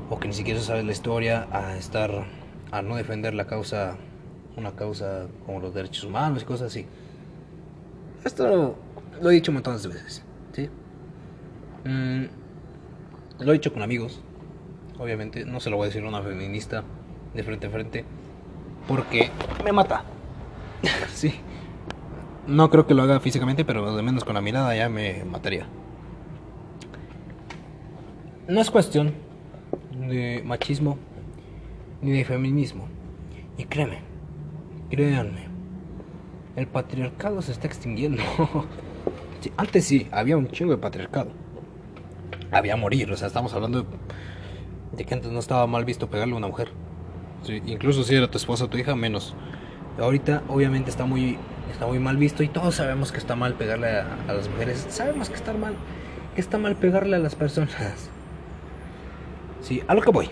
[0.09, 2.25] o que ni siquiera sabes la historia a estar
[2.71, 3.97] a no defender la causa,
[4.57, 6.87] una causa como los derechos humanos y cosas así.
[8.25, 8.75] Esto
[9.21, 10.69] lo, he dicho montones de veces, ¿sí?
[11.85, 12.25] Mm,
[13.43, 14.21] lo he dicho con amigos,
[14.97, 16.83] obviamente, no se lo voy a decir a una feminista
[17.33, 18.05] de frente a frente,
[18.87, 19.29] porque
[19.63, 20.03] me mata,
[21.13, 21.33] sí.
[22.45, 25.65] No creo que lo haga físicamente, pero de menos con la mirada ya me mataría.
[28.47, 29.13] No es cuestión
[30.07, 30.97] de machismo
[32.01, 32.87] ni de feminismo.
[33.57, 33.99] Y créeme,
[34.89, 35.47] créanme,
[36.55, 38.21] el patriarcado se está extinguiendo.
[39.57, 41.31] antes sí, había un chingo de patriarcado.
[42.51, 43.85] Había morir, o sea, estamos hablando
[44.91, 46.69] de, que antes no estaba mal visto pegarle a una mujer.
[47.65, 49.35] Incluso si era tu esposa o tu hija, menos.
[49.99, 51.37] Ahorita obviamente está muy,
[51.71, 54.85] está muy mal visto y todos sabemos que está mal pegarle a, a las mujeres.
[54.89, 55.75] Sabemos que está mal,
[56.35, 58.09] que está mal pegarle a las personas.
[59.61, 60.29] Sí, a lo que voy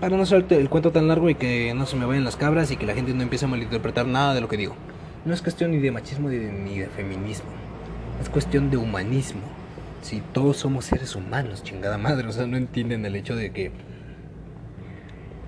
[0.00, 2.70] para no hacer el cuento tan largo y que no se me vayan las cabras
[2.70, 4.76] y que la gente no empiece a malinterpretar nada de lo que digo.
[5.24, 7.48] No es cuestión ni de machismo ni de, feminismo.
[8.20, 9.40] Es cuestión de humanismo.
[10.02, 12.28] Si todos somos seres humanos, chingada madre.
[12.28, 13.70] O sea, no entienden el hecho de que.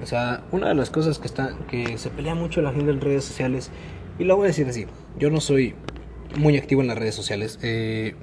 [0.02, 1.56] O sea, una de las cosas que está.
[1.68, 3.70] que se pelea mucho la gente en redes sociales.
[4.18, 4.87] Y lo voy a decir así.
[5.18, 5.74] Yo no soy
[6.37, 7.59] muy activo en las redes sociales.
[7.62, 8.14] Eh,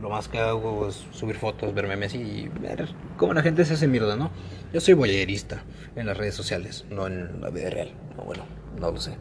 [0.00, 3.74] lo más que hago es subir fotos, ver memes y ver cómo la gente se
[3.74, 4.30] hace mierda, ¿no?
[4.72, 5.62] Yo soy boyerista
[5.96, 7.92] en las redes sociales, no en la vida real.
[8.16, 8.44] No, bueno,
[8.78, 9.16] no lo sé.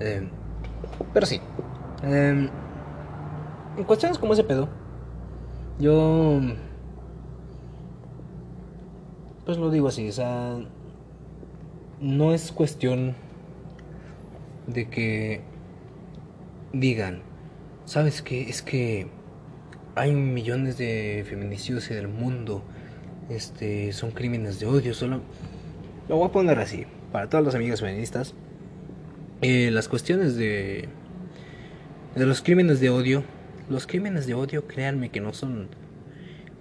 [0.00, 0.28] Eh,
[1.12, 1.40] pero sí.
[2.04, 2.48] Eh,
[3.76, 4.68] en cuestiones como ese pedo,
[5.78, 6.40] yo.
[9.44, 10.58] Pues lo digo así, o sea.
[12.00, 13.14] No es cuestión
[14.66, 15.40] de que
[16.72, 17.22] digan,
[17.84, 18.48] ¿sabes qué?
[18.48, 19.08] Es que
[19.94, 22.62] hay millones de feminicidios en el mundo.
[23.28, 24.94] Este, son crímenes de odio.
[24.94, 25.20] Solo
[26.08, 28.34] lo voy a poner así para todas las amigas feministas.
[29.40, 30.88] Eh, las cuestiones de
[32.18, 33.22] de los crímenes de odio,
[33.68, 35.68] los crímenes de odio, créanme que no son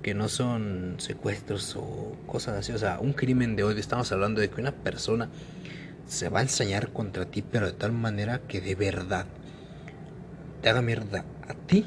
[0.07, 4.39] que no son secuestros o cosas así, o sea, un crimen de odio, estamos hablando
[4.39, 5.27] de que una persona
[6.05, 9.25] se va a ensañar contra ti, pero de tal manera que de verdad
[10.61, 11.83] te haga mierda a ti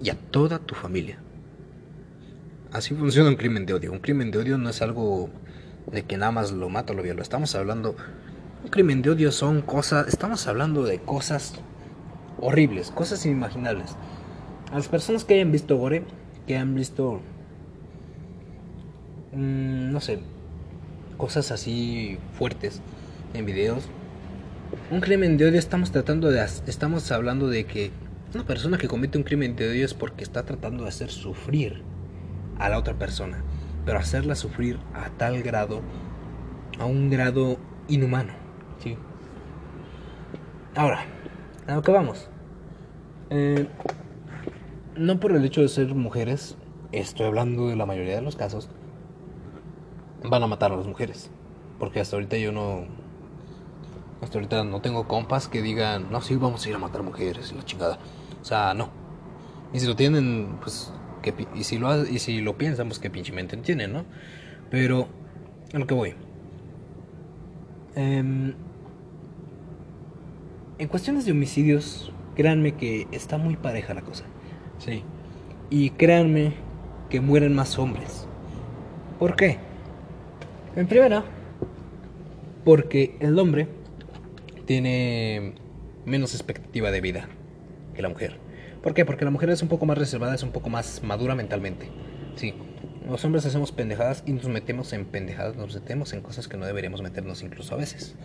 [0.00, 1.18] y a toda tu familia.
[2.70, 3.90] Así funciona un crimen de odio.
[3.90, 5.28] Un crimen de odio no es algo
[5.90, 7.22] de que nada más lo mata o lo viola.
[7.22, 7.96] Estamos hablando.
[8.62, 10.06] Un crimen de odio son cosas.
[10.06, 11.54] Estamos hablando de cosas
[12.38, 13.96] horribles, cosas inimaginables.
[14.70, 16.04] A las personas que hayan visto Gore,
[16.46, 17.20] que han visto.
[19.32, 20.20] Mm, no sé.
[21.16, 22.80] Cosas así fuertes
[23.34, 23.88] en videos.
[24.90, 26.44] Un crimen de odio estamos tratando de.
[26.66, 27.90] Estamos hablando de que
[28.34, 31.82] una persona que comete un crimen de odio es porque está tratando de hacer sufrir
[32.58, 33.42] a la otra persona,
[33.84, 35.82] pero hacerla sufrir a tal grado,
[36.78, 38.32] a un grado inhumano.
[38.82, 38.96] Sí.
[40.74, 41.04] Ahora,
[41.66, 42.28] a lo que vamos.
[43.30, 43.68] Eh,
[44.96, 46.56] no por el hecho de ser mujeres,
[46.92, 48.68] estoy hablando de la mayoría de los casos,
[50.22, 51.30] van a matar a las mujeres.
[51.78, 52.84] Porque hasta ahorita yo no.
[54.20, 57.52] Hasta ahorita no tengo compas que digan, no, sí, vamos a ir a matar mujeres
[57.52, 57.98] y la chingada.
[58.40, 58.90] O sea, no.
[59.72, 60.92] Y si lo tienen, pues.
[61.22, 64.04] Que, y, si lo, y si lo piensan, pues que pinche mente tienen, ¿no?
[64.70, 65.08] Pero,
[65.72, 66.14] a lo que voy.
[67.94, 68.54] Em,
[70.78, 74.24] en cuestiones de homicidios, créanme que está muy pareja la cosa.
[74.78, 75.02] Sí.
[75.70, 76.54] Y créanme
[77.10, 78.26] que mueren más hombres.
[79.18, 79.58] ¿Por qué?
[80.76, 81.24] En primera,
[82.64, 83.68] porque el hombre
[84.66, 85.54] tiene
[86.04, 87.28] menos expectativa de vida
[87.94, 88.38] que la mujer.
[88.82, 89.04] ¿Por qué?
[89.04, 91.88] Porque la mujer es un poco más reservada, es un poco más madura mentalmente.
[92.36, 92.54] Sí,
[93.08, 96.66] los hombres hacemos pendejadas y nos metemos en pendejadas, nos metemos en cosas que no
[96.66, 98.16] deberíamos meternos incluso a veces.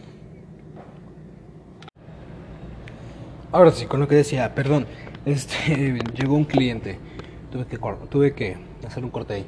[3.52, 4.86] Ahora sí, con lo que decía, perdón,
[5.26, 7.00] este, llegó un cliente,
[7.52, 9.46] tuve que, hacer un corte ahí.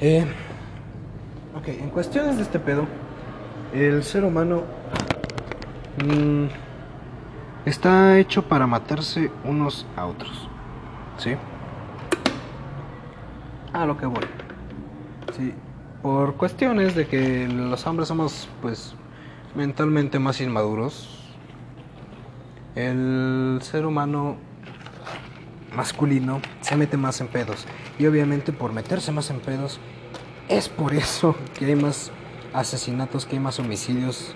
[0.00, 0.26] Eh,
[1.56, 2.86] ok, en cuestiones de este pedo,
[3.72, 4.64] el ser humano
[6.04, 6.46] mm,
[7.64, 10.48] está hecho para matarse unos a otros,
[11.16, 11.36] ¿sí?
[13.72, 14.24] A lo que voy.
[15.36, 15.54] Sí,
[16.02, 18.96] por cuestiones de que los hombres somos, pues,
[19.54, 21.19] mentalmente más inmaduros,
[22.74, 24.36] el ser humano
[25.74, 27.66] masculino se mete más en pedos.
[27.98, 29.78] Y obviamente por meterse más en pedos,
[30.48, 32.10] es por eso que hay más
[32.52, 34.34] asesinatos, que hay más homicidios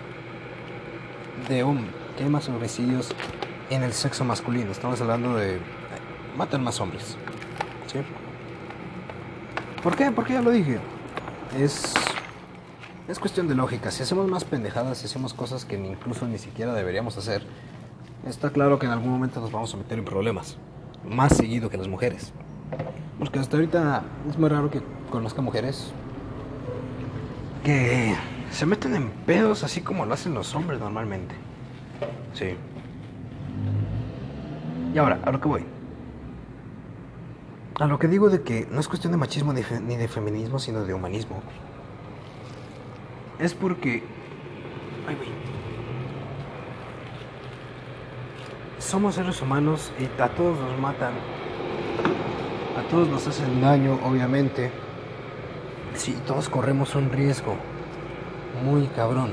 [1.49, 3.11] de hombre, que hay más homicidios
[3.71, 4.71] en el sexo masculino.
[4.71, 5.59] Estamos hablando de
[6.37, 7.17] matan más hombres.
[7.87, 7.99] ¿Sí?
[9.83, 10.11] ¿Por qué?
[10.11, 10.79] Porque ya lo dije.
[11.59, 11.95] Es
[13.07, 13.91] es cuestión de lógica.
[13.91, 17.43] Si hacemos más pendejadas, si hacemos cosas que incluso ni siquiera deberíamos hacer,
[18.27, 20.57] está claro que en algún momento nos vamos a meter en problemas.
[21.09, 22.33] Más seguido que las mujeres.
[23.19, 25.93] Porque hasta ahorita es muy raro que conozca mujeres
[27.63, 28.15] que
[28.51, 31.35] se meten en pedos así como lo hacen los hombres normalmente.
[32.35, 32.57] Sí.
[34.95, 35.65] Y ahora, a lo que voy.
[37.81, 40.85] A lo que digo de que no es cuestión de machismo ni de feminismo, sino
[40.85, 41.43] de humanismo.
[43.39, 44.03] Es porque...
[45.09, 45.44] Ay, güey.
[48.85, 51.15] Somos seres humanos y a todos nos matan.
[52.79, 54.71] A todos nos hacen daño, obviamente.
[55.95, 57.57] Sí, todos corremos un riesgo.
[58.63, 59.33] Muy cabrón.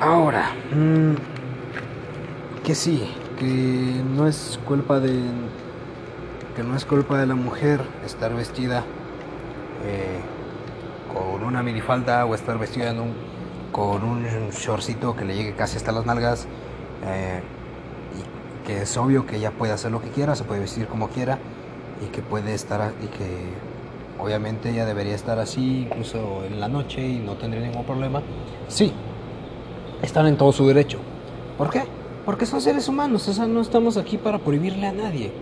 [0.00, 1.14] Ahora, mm,
[2.64, 5.20] que sí, que no es culpa de.
[6.56, 8.84] que no es culpa de la mujer estar vestida
[9.84, 10.20] eh,
[11.12, 12.94] con una minifalda o estar vestida
[13.70, 16.48] con un shortcito que le llegue casi hasta las nalgas
[17.04, 17.40] eh,
[18.18, 21.08] y que es obvio que ella puede hacer lo que quiera, se puede vestir como
[21.08, 21.38] quiera
[22.04, 23.28] y que puede estar y que
[24.18, 28.22] obviamente ella debería estar así incluso en la noche y no tendría ningún problema.
[28.68, 28.92] Sí,
[30.02, 30.98] están en todo su derecho.
[31.58, 31.82] ¿Por qué?
[32.24, 35.32] Porque son seres humanos, o sea, no estamos aquí para prohibirle a nadie.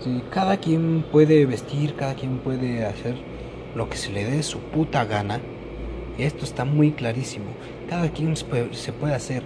[0.00, 3.16] Sí, cada quien puede vestir, cada quien puede hacer
[3.74, 5.40] lo que se le dé su puta gana.
[6.18, 7.46] Esto está muy clarísimo.
[7.88, 9.42] Cada quien se puede hacer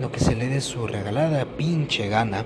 [0.00, 2.44] lo que se le dé su regalada pinche gana,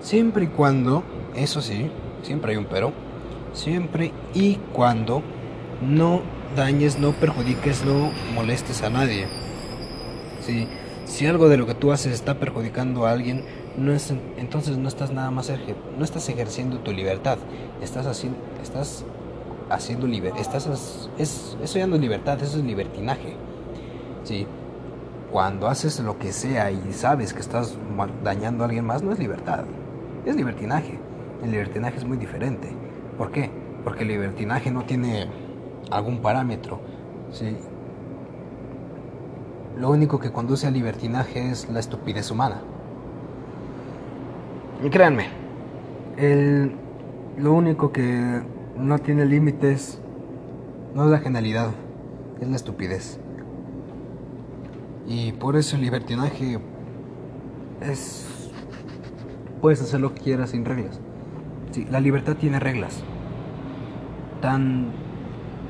[0.00, 1.02] siempre y cuando,
[1.34, 1.90] eso sí,
[2.22, 2.92] siempre hay un pero,
[3.52, 5.22] siempre y cuando
[5.82, 6.22] no
[6.56, 9.26] dañes, no perjudiques, no molestes a nadie.
[10.40, 10.68] Si,
[11.06, 13.44] si algo de lo que tú haces está perjudicando a alguien,
[13.76, 15.50] no es, entonces no estás nada más
[15.98, 17.38] no estás ejerciendo tu libertad,
[17.82, 19.04] estás haciendo, estás
[19.70, 20.68] haciendo liber, estás
[21.18, 23.34] es, eso ya libertad, eso es libertinaje.
[24.22, 24.46] Sí,
[25.34, 27.76] cuando haces lo que sea y sabes que estás
[28.22, 29.64] dañando a alguien más, no es libertad,
[30.24, 30.96] es libertinaje.
[31.42, 32.68] El libertinaje es muy diferente.
[33.18, 33.50] ¿Por qué?
[33.82, 35.26] Porque el libertinaje no tiene
[35.90, 36.78] algún parámetro.
[39.76, 42.62] Lo único que conduce al libertinaje es la estupidez humana.
[44.84, 45.30] Y créanme,
[47.38, 48.40] lo único que
[48.76, 50.00] no tiene límites
[50.94, 51.70] no es la genialidad,
[52.40, 53.18] es la estupidez.
[55.06, 56.58] Y por eso el libertinaje
[57.80, 58.50] es...
[59.60, 61.00] Puedes hacer lo que quieras sin reglas.
[61.70, 63.02] Sí, la libertad tiene reglas.
[64.40, 64.92] Tan,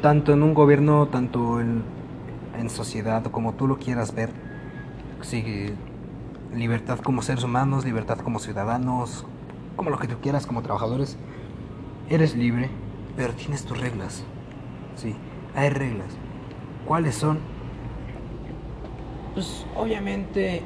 [0.03, 1.85] tanto en un gobierno, tanto en,
[2.59, 4.31] en sociedad, como tú lo quieras ver.
[5.23, 5.66] Sí,
[6.55, 9.27] libertad como seres humanos, libertad como ciudadanos,
[9.77, 11.16] como lo que tú quieras como trabajadores.
[12.09, 12.70] Eres libre,
[13.16, 14.25] pero tienes tus reglas.
[14.97, 15.14] Sí,
[15.55, 16.09] hay reglas.
[16.87, 17.38] ¿Cuáles son?
[19.35, 20.62] Pues obviamente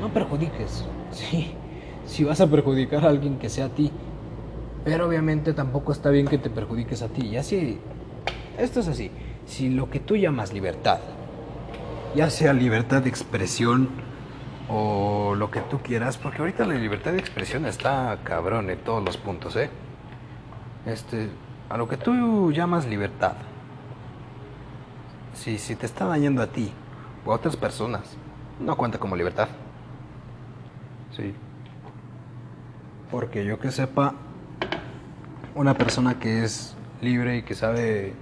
[0.00, 0.84] no perjudiques.
[1.14, 1.54] Sí,
[2.06, 3.92] si vas a perjudicar a alguien que sea a ti.
[4.84, 7.26] Pero obviamente tampoco está bien que te perjudiques a ti.
[7.28, 7.78] Y así,
[8.58, 9.12] esto es así.
[9.46, 10.98] Si lo que tú llamas libertad,
[12.16, 13.90] ya sea libertad de expresión
[14.68, 19.04] o lo que tú quieras, porque ahorita la libertad de expresión está cabrón en todos
[19.04, 19.70] los puntos, ¿eh?
[20.84, 21.28] Este,
[21.68, 23.34] a lo que tú llamas libertad,
[25.32, 26.72] si, si te está dañando a ti
[27.32, 28.16] a otras personas,
[28.60, 29.48] no cuenta como libertad.
[31.16, 31.34] Sí.
[33.10, 34.14] Porque yo que sepa,
[35.54, 38.14] una persona que es libre y que sabe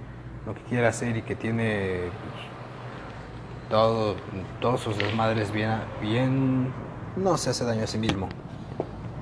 [0.45, 4.15] lo que quiere hacer y que tiene pues, todo,
[4.61, 6.73] todos sus desmadres bien, bien,
[7.15, 8.29] no se hace daño a sí mismo.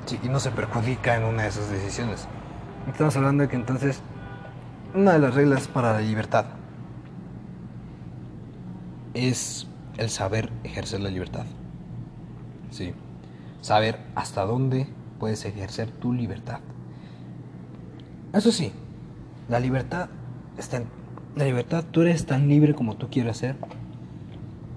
[0.05, 2.27] Sí, y no se perjudica en una de esas decisiones.
[2.87, 4.01] Estamos hablando de que entonces
[4.93, 6.45] una de las reglas para la libertad
[9.13, 9.67] es
[9.97, 11.45] el saber ejercer la libertad.
[12.69, 12.93] Sí.
[13.61, 14.87] Saber hasta dónde
[15.19, 16.59] puedes ejercer tu libertad.
[18.33, 18.71] Eso sí,
[19.49, 20.09] la libertad
[20.57, 20.81] está
[21.35, 23.55] la libertad tú eres tan libre como tú quieras ser,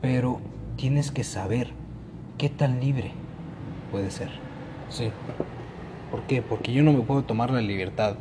[0.01, 0.41] pero
[0.77, 1.71] tienes que saber
[2.39, 3.11] qué tan libre
[3.91, 4.29] puede ser.
[4.89, 5.11] Sí.
[6.13, 6.43] ¿Por qué?
[6.43, 8.17] Porque yo no me puedo tomar la libertad.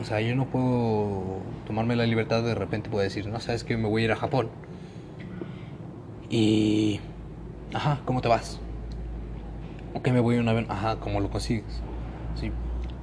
[0.00, 3.76] O sea, yo no puedo tomarme la libertad de repente puedo decir, no sabes que
[3.76, 4.48] me voy a ir a Japón.
[6.34, 6.98] Y...
[7.72, 8.58] Ajá, ¿cómo te vas?
[9.94, 10.66] ¿O que me voy a un avión?
[10.68, 11.80] Ajá, ¿cómo lo consigues?
[12.34, 12.50] Sí.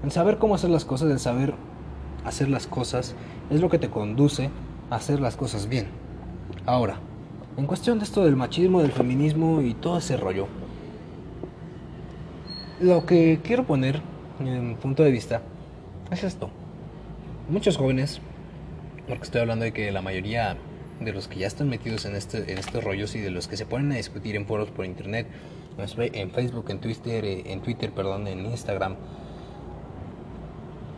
[0.04, 1.54] El saber cómo hacer las cosas, el saber
[2.26, 3.16] hacer las cosas,
[3.50, 4.50] es lo que te conduce
[4.90, 5.88] a hacer las cosas bien.
[6.66, 6.98] Ahora,
[7.56, 10.48] en cuestión de esto del machismo, del feminismo y todo ese rollo,
[12.82, 14.02] lo que quiero poner
[14.42, 15.42] en mi punto de vista
[16.12, 16.50] es esto.
[17.48, 18.20] Muchos jóvenes,
[19.08, 20.58] porque estoy hablando de que la mayoría
[21.02, 23.58] de los que ya están metidos en, este, en estos rollos y de los que
[23.58, 25.28] se ponen a discutir en foros por internet,
[25.78, 28.96] en Facebook, en Twitter, eh, en Twitter, perdón, en Instagram,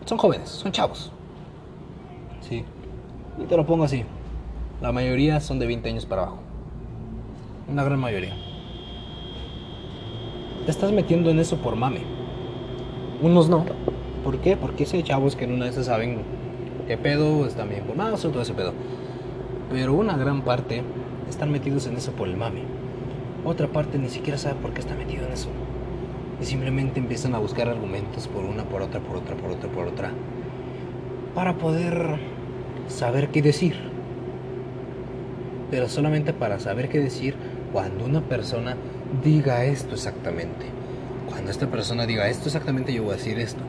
[0.05, 1.11] son jóvenes, son chavos.
[2.41, 2.63] Sí.
[3.41, 4.03] Y te lo pongo así.
[4.81, 6.39] La mayoría son de 20 años para abajo.
[7.69, 8.35] Una gran mayoría.
[10.65, 12.01] Te estás metiendo en eso por mame.
[13.21, 13.65] Unos no.
[14.23, 14.57] ¿Por qué?
[14.57, 16.23] Porque hay chavos que en una vez saben
[16.87, 18.73] qué pedo, están bien informados o todo ese pedo.
[19.73, 20.83] Pero una gran parte
[21.27, 22.61] están metidos en eso por el mame.
[23.43, 25.49] Otra parte ni siquiera sabe por qué está metido en eso.
[26.39, 29.87] Y simplemente empiezan a buscar argumentos por una, por otra, por otra, por otra, por
[29.87, 30.11] otra.
[31.33, 32.19] Para poder
[32.87, 33.75] saber qué decir.
[35.71, 37.33] Pero solamente para saber qué decir
[37.71, 38.77] cuando una persona
[39.23, 40.67] diga esto exactamente.
[41.27, 43.63] Cuando esta persona diga esto exactamente, yo voy a decir esto.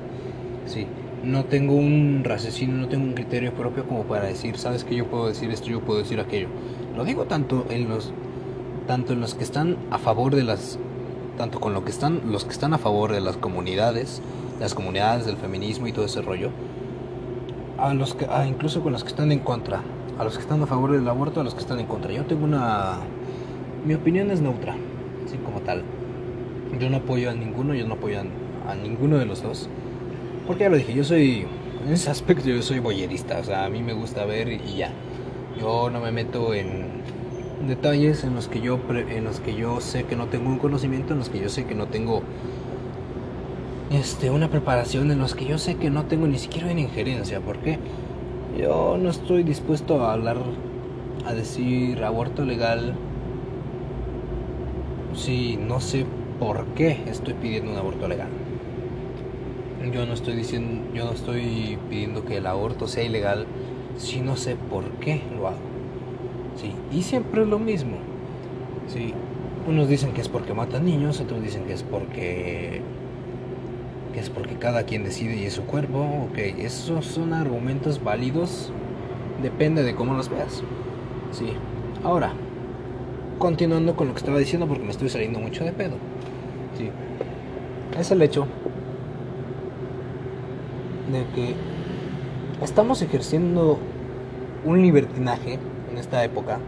[0.67, 0.87] Sí,
[1.24, 5.06] no tengo un raciocinio, no tengo un criterio propio como para decir, sabes que yo
[5.06, 6.48] puedo decir esto, yo puedo decir aquello.
[6.96, 8.12] Lo digo tanto en los
[8.87, 10.78] tanto en los que están a favor de las
[11.38, 14.22] tanto con lo que están los que están a favor de las comunidades,
[14.60, 16.50] las comunidades del feminismo y todo ese rollo,
[17.78, 19.82] a los que incluso con los que están en contra,
[20.18, 22.12] a los que están a favor del aborto, a los que están en contra.
[22.12, 22.98] Yo tengo una
[23.84, 24.76] mi opinión es neutra,
[25.26, 25.82] así como tal.
[26.78, 29.68] Yo no apoyo a ninguno, yo no apoyo a ninguno de los dos.
[30.46, 31.46] Porque ya lo dije, yo soy,
[31.87, 34.92] en ese aspecto yo soy boyerista, o sea, a mí me gusta ver y ya.
[35.59, 37.02] Yo no me meto en
[37.66, 41.14] detalles en los que yo en los que yo sé que no tengo un conocimiento,
[41.14, 42.22] en los que yo sé que no tengo
[43.90, 47.40] este una preparación, en los que yo sé que no tengo ni siquiera una injerencia,
[47.40, 47.78] porque
[48.59, 50.37] yo no estoy dispuesto a hablar
[51.24, 52.94] a decir aborto legal
[55.14, 56.04] si no sé
[56.38, 58.28] por qué estoy pidiendo un aborto legal.
[59.92, 63.47] Yo no estoy diciendo, yo no estoy pidiendo que el aborto sea ilegal
[63.97, 65.59] si no sé por qué lo hago.
[66.57, 67.97] Sí, y siempre es lo mismo.
[68.87, 69.12] Sí,
[69.68, 72.83] unos dicen que es porque matan niños, otros dicen que es porque
[74.12, 76.29] que es porque cada quien decide y es su cuerpo.
[76.31, 78.73] Ok, esos son argumentos válidos,
[79.42, 80.63] depende de cómo los veas.
[81.33, 81.48] Sí,
[82.04, 82.33] ahora
[83.38, 85.96] continuando con lo que estaba diciendo porque me estoy saliendo mucho de pedo.
[86.79, 86.90] Sí,
[87.98, 88.46] es el hecho
[91.11, 91.55] de que
[92.63, 93.79] estamos ejerciendo
[94.65, 95.59] un libertinaje
[95.90, 96.59] en esta época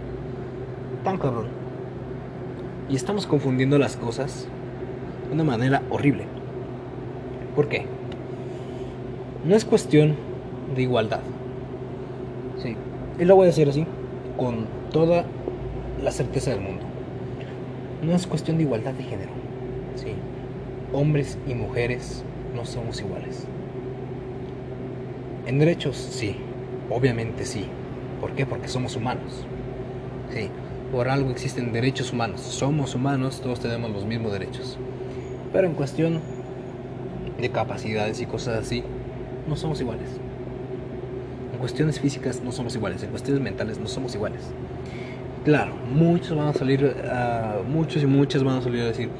[1.04, 1.46] tan cabrón.
[2.88, 4.46] Y estamos confundiendo las cosas
[5.28, 6.24] de una manera horrible.
[7.54, 7.86] ¿Por qué?
[9.44, 10.16] No es cuestión
[10.74, 11.20] de igualdad.
[12.62, 12.76] Sí,
[13.18, 13.86] y lo voy a decir así,
[14.36, 15.24] con toda
[16.02, 16.82] la certeza del mundo.
[18.02, 19.30] No es cuestión de igualdad de género.
[19.94, 20.12] Sí,
[20.92, 22.24] hombres y mujeres
[22.54, 23.46] no somos iguales.
[25.46, 26.36] En derechos, sí,
[26.90, 27.66] obviamente sí.
[28.20, 28.46] ¿Por qué?
[28.46, 29.46] Porque somos humanos.
[30.32, 30.48] Sí,
[30.90, 32.40] por algo existen derechos humanos.
[32.40, 34.76] Somos humanos, todos tenemos los mismos derechos.
[35.52, 36.20] Pero en cuestión
[37.40, 38.82] de capacidades y cosas así,
[39.48, 40.08] no somos iguales.
[41.52, 44.42] En cuestiones físicas no somos iguales, en cuestiones mentales no somos iguales.
[45.44, 49.10] Claro, muchos van a salir, uh, muchos y muchas van a salir a decir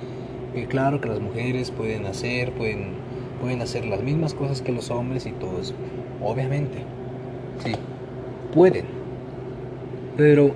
[0.52, 2.94] que claro que las mujeres pueden hacer, pueden,
[3.40, 5.74] pueden hacer las mismas cosas que los hombres y todo eso.
[6.22, 6.78] Obviamente,
[7.64, 7.72] sí,
[8.52, 8.86] pueden.
[10.16, 10.52] Pero,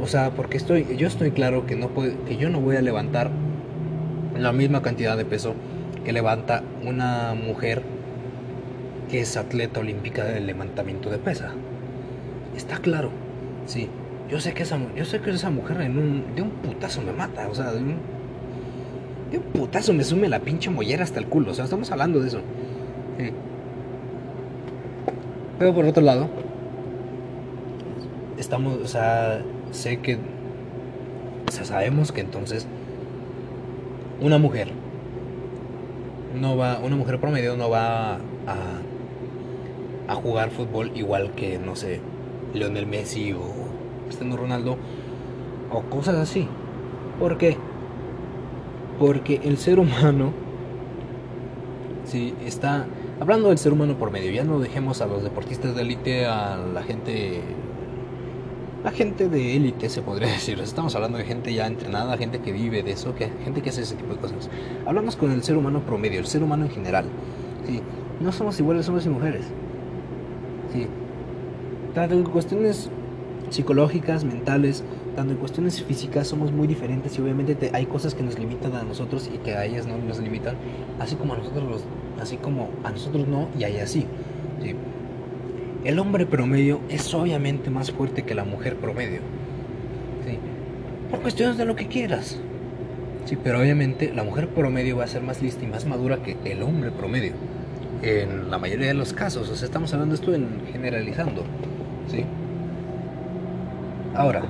[0.00, 2.82] o sea, porque estoy, yo estoy claro que no puede, que yo no voy a
[2.82, 3.30] levantar
[4.38, 5.54] la misma cantidad de peso
[6.04, 7.82] que levanta una mujer
[9.10, 11.52] que es atleta olímpica del levantamiento de pesa.
[12.56, 13.10] Está claro,
[13.66, 13.88] sí.
[14.30, 17.12] Yo sé que esa, yo sé que esa mujer en un, de un putazo me
[17.12, 17.96] mata, o sea, de un,
[19.32, 22.20] de un putazo me sume la pinche mollera hasta el culo, o sea, estamos hablando
[22.20, 22.40] de eso.
[25.58, 26.28] Pero por otro lado,
[28.38, 30.16] estamos, o sea, sé que,
[31.48, 32.66] o sea, sabemos que entonces
[34.20, 34.68] una mujer
[36.38, 38.18] no va, una mujer promedio no va a,
[40.08, 42.00] a jugar fútbol igual que, no sé,
[42.52, 43.40] Lionel Messi o
[44.06, 44.76] Cristiano Ronaldo
[45.70, 46.48] o cosas así.
[47.18, 47.56] ¿Por qué?
[49.02, 50.30] Porque el ser humano,
[52.04, 52.86] si está
[53.18, 56.56] hablando del ser humano por medio, ya no dejemos a los deportistas de élite, a
[56.56, 57.40] la gente,
[58.84, 60.60] la gente de élite se podría decir.
[60.60, 63.82] Estamos hablando de gente ya entrenada, gente que vive de eso, que gente que hace
[63.82, 64.48] ese tipo de cosas.
[64.86, 67.06] Hablamos con el ser humano promedio, el ser humano en general.
[67.66, 67.80] Sí,
[68.20, 69.46] no somos iguales hombres y mujeres.
[70.72, 70.86] Sí,
[71.92, 72.88] tanto en cuestiones
[73.52, 74.82] psicológicas, mentales,
[75.14, 78.82] tanto en cuestiones físicas somos muy diferentes y obviamente hay cosas que nos limitan a
[78.82, 80.56] nosotros y que a ellas no nos limitan,
[80.98, 81.84] así como a nosotros los,
[82.20, 84.06] así como a nosotros no y a ellas sí.
[84.62, 84.74] ¿sí?
[85.84, 89.20] El hombre promedio es obviamente más fuerte que la mujer promedio.
[90.26, 90.38] ¿sí?
[91.10, 92.38] Por cuestiones de lo que quieras.
[93.24, 96.36] Sí, pero obviamente la mujer promedio va a ser más lista y más madura que
[96.44, 97.32] el hombre promedio.
[98.02, 101.44] En la mayoría de los casos, o sea, estamos hablando de esto en generalizando.
[102.10, 102.24] ¿sí?
[104.14, 104.42] Ahora,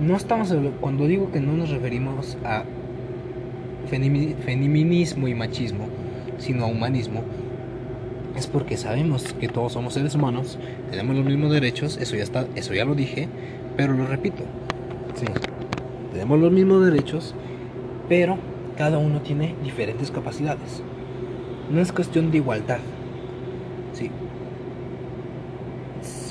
[0.00, 2.64] no estamos cuando digo que no nos referimos a
[3.88, 5.86] feminismo y machismo,
[6.38, 7.22] sino a humanismo,
[8.36, 10.58] es porque sabemos que todos somos seres humanos,
[10.90, 13.28] tenemos los mismos derechos, eso ya está, eso ya lo dije,
[13.76, 14.44] pero lo repito.
[16.12, 17.34] Tenemos los mismos derechos,
[18.08, 18.38] pero
[18.78, 20.82] cada uno tiene diferentes capacidades.
[21.70, 22.78] No es cuestión de igualdad.
[23.92, 24.10] Sí,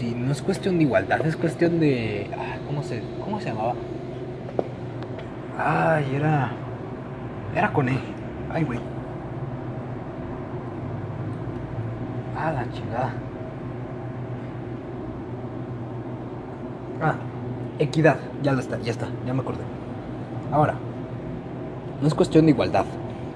[0.01, 2.27] si no es cuestión de igualdad, es cuestión de.
[2.35, 3.75] Ah, ¿cómo, se, ¿Cómo se llamaba?
[5.59, 6.51] Ay, era.
[7.55, 7.99] Era con E.
[8.51, 8.79] Ay, güey.
[12.35, 13.13] Ah, la chingada.
[16.99, 17.15] Ah,
[17.77, 18.17] equidad.
[18.41, 19.61] Ya está, ya está, ya me acordé.
[20.51, 20.73] Ahora,
[22.01, 22.85] no es cuestión de igualdad.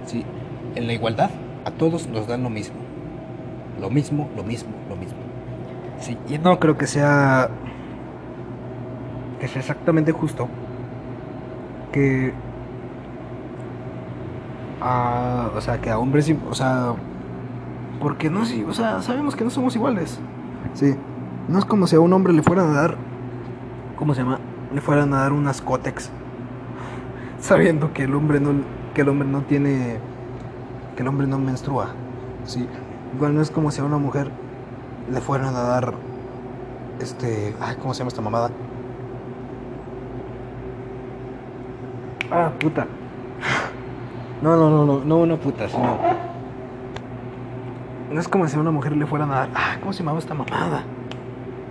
[0.08, 0.26] Sí,
[0.74, 1.30] en la igualdad
[1.64, 2.78] a todos nos dan lo mismo.
[3.80, 5.25] Lo mismo, lo mismo, lo mismo.
[6.00, 7.50] Sí, y no creo que sea
[9.40, 10.48] que sea exactamente justo
[11.92, 12.34] que
[14.82, 16.94] a, o sea, que a hombres, o sea,
[18.00, 20.20] porque no sí, o sea, sabemos que no somos iguales.
[20.74, 20.96] Sí.
[21.48, 22.98] No es como si a un hombre le fueran a dar
[23.96, 24.40] ¿cómo se llama?
[24.74, 26.10] Le fueran a dar unas cótex
[27.40, 28.54] sabiendo que el hombre no
[28.94, 30.00] que el hombre no tiene
[30.96, 31.90] que el hombre no menstrua.
[32.46, 32.68] Sí.
[33.16, 34.30] Igual no es como si a una mujer
[35.12, 35.94] le fueron a dar
[37.00, 38.50] este, ay, ¿cómo se llama esta mamada?
[42.32, 42.88] Ah, puta.
[44.42, 45.98] No, no, no, no, no una puta, sino
[48.12, 50.20] no es como si a una mujer le fueran a dar, ah, ¿cómo se llamaba
[50.20, 50.84] esta mamada?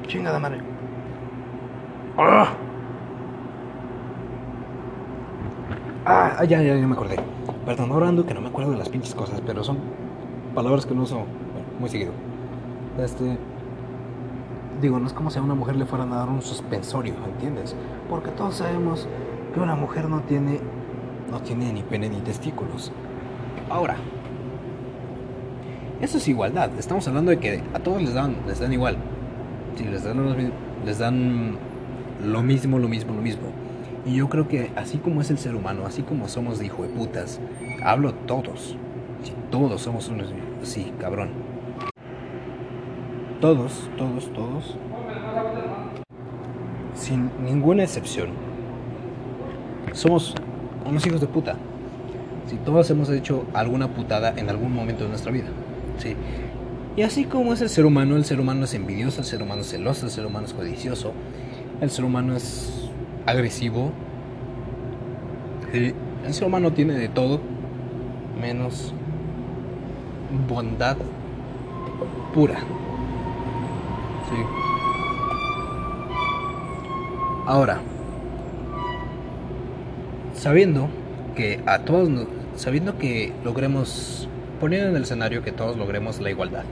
[0.06, 0.60] Chingada madre.
[2.18, 2.52] Ah,
[6.04, 7.18] ah ya, ya, ya me acordé.
[7.64, 9.78] Perdón, ahora ando que no me acuerdo de las pinches cosas, pero son
[10.54, 11.24] palabras que no uso
[11.80, 12.12] muy seguido.
[12.98, 13.38] Este.
[14.80, 17.74] Digo, no es como si a una mujer le fueran a dar un suspensorio, ¿entiendes?
[18.08, 19.08] Porque todos sabemos
[19.52, 20.60] que una mujer no tiene.
[21.30, 22.92] No tiene ni pene ni testículos.
[23.70, 23.96] Ahora.
[26.00, 26.70] Eso es igualdad.
[26.78, 28.96] Estamos hablando de que a todos les dan, les dan igual.
[29.76, 30.52] Sí, les dan,
[30.84, 31.56] les dan
[32.24, 33.48] lo mismo, lo mismo, lo mismo.
[34.04, 36.82] Y yo creo que así como es el ser humano, así como somos de hijo
[36.82, 37.40] de putas,
[37.82, 38.76] hablo todos.
[39.22, 40.32] Si todos somos unos.
[40.62, 41.53] Sí, cabrón
[43.44, 44.74] todos, todos, todos,
[46.94, 48.30] sin ninguna excepción,
[49.92, 50.34] somos
[50.86, 51.58] unos hijos de puta.
[52.46, 55.48] Si todos hemos hecho alguna putada en algún momento de nuestra vida,
[55.98, 56.16] sí.
[56.96, 59.60] Y así como es el ser humano, el ser humano es envidioso, el ser humano
[59.60, 61.12] es celoso, el ser humano es codicioso,
[61.82, 62.88] el ser humano es
[63.26, 63.92] agresivo.
[65.70, 67.42] El ser humano tiene de todo,
[68.40, 68.94] menos
[70.48, 70.96] bondad
[72.32, 72.60] pura.
[74.30, 74.36] Sí.
[77.46, 77.80] Ahora,
[80.34, 80.88] sabiendo
[81.36, 82.08] que a todos,
[82.56, 84.28] sabiendo que logremos,
[84.60, 86.64] poniendo en el escenario que todos logremos la igualdad.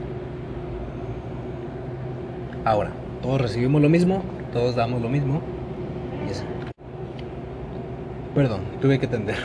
[2.65, 2.91] Ahora,
[3.21, 5.41] todos recibimos lo mismo, todos damos lo mismo.
[8.33, 9.35] Perdón, tuve que atender.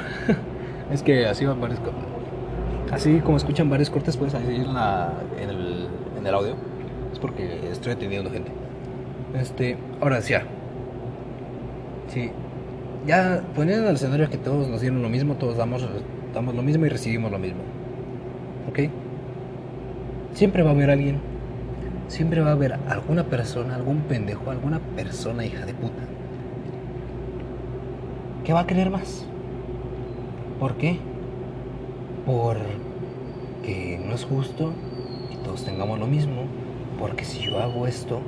[0.91, 1.81] es que así van varios
[2.91, 5.89] Así como escuchan varios cortes, pues ahí en, la, en, el,
[6.19, 6.68] en el audio.
[7.13, 8.51] Es porque estoy atendiendo gente.
[9.35, 10.45] Este, ahora decía.
[12.09, 12.31] Sí.
[13.07, 15.87] Ya poniendo en el escenario que todos nos dieron lo mismo, todos damos,
[16.35, 17.61] damos lo mismo y recibimos lo mismo.
[18.69, 18.91] ¿Ok?
[20.35, 21.21] Siempre va a haber alguien
[22.09, 26.03] siempre va a haber alguna persona, algún pendejo, alguna persona hija de puta
[28.45, 29.27] que va a querer más.
[30.59, 30.99] ¿Por qué?
[32.25, 34.73] Porque no es justo
[35.31, 36.45] que todos tengamos lo mismo.
[36.99, 38.21] Porque si yo hago esto,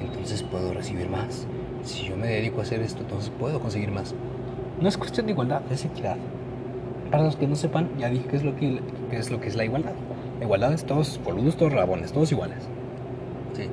[0.00, 1.46] entonces puedo recibir más.
[1.82, 4.14] Si yo me dedico a hacer esto, entonces puedo conseguir más.
[4.80, 6.16] No es cuestión de igualdad, es equidad.
[7.10, 8.80] Para los que no sepan, ya dije qué es lo que,
[9.12, 9.92] es, lo que es la igualdad.
[10.38, 12.58] La igualdad es todos boludos, todos rabones, todos iguales.
[13.54, 13.68] Sí.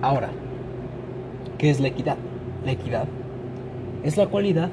[0.00, 0.30] Ahora,
[1.58, 2.16] ¿qué es la equidad?
[2.64, 3.06] La equidad
[4.02, 4.70] es la cualidad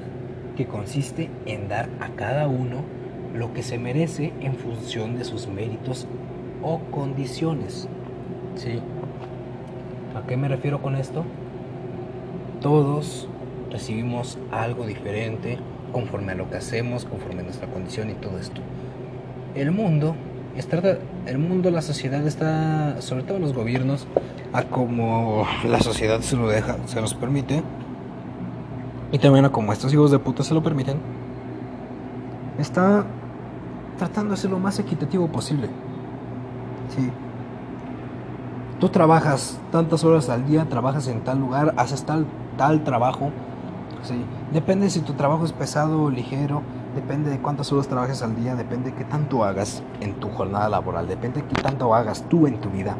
[0.55, 2.83] que consiste en dar a cada uno
[3.33, 6.07] lo que se merece en función de sus méritos
[6.63, 7.87] o condiciones.
[8.55, 8.79] ¿Sí?
[10.15, 11.23] ¿A qué me refiero con esto?
[12.61, 13.27] Todos
[13.71, 15.57] recibimos algo diferente
[15.91, 18.61] conforme a lo que hacemos, conforme a nuestra condición y todo esto.
[19.55, 20.15] El mundo
[21.25, 24.07] el mundo, la sociedad está, sobre todo los gobiernos,
[24.51, 27.63] a como la sociedad se lo deja, se nos permite,
[29.11, 30.97] y también a como estos hijos de puta se lo permiten,
[32.59, 33.05] está
[33.97, 35.69] tratando de ser lo más equitativo posible.
[36.95, 37.11] Sí.
[38.79, 42.25] Tú trabajas tantas horas al día, trabajas en tal lugar, haces tal,
[42.57, 43.31] tal trabajo.
[44.03, 44.23] Sí.
[44.53, 46.61] Depende si tu trabajo es pesado o ligero
[46.95, 50.69] Depende de cuántas horas trabajes al día, depende de qué tanto hagas en tu jornada
[50.69, 52.97] laboral, depende de qué tanto hagas tú en tu vida.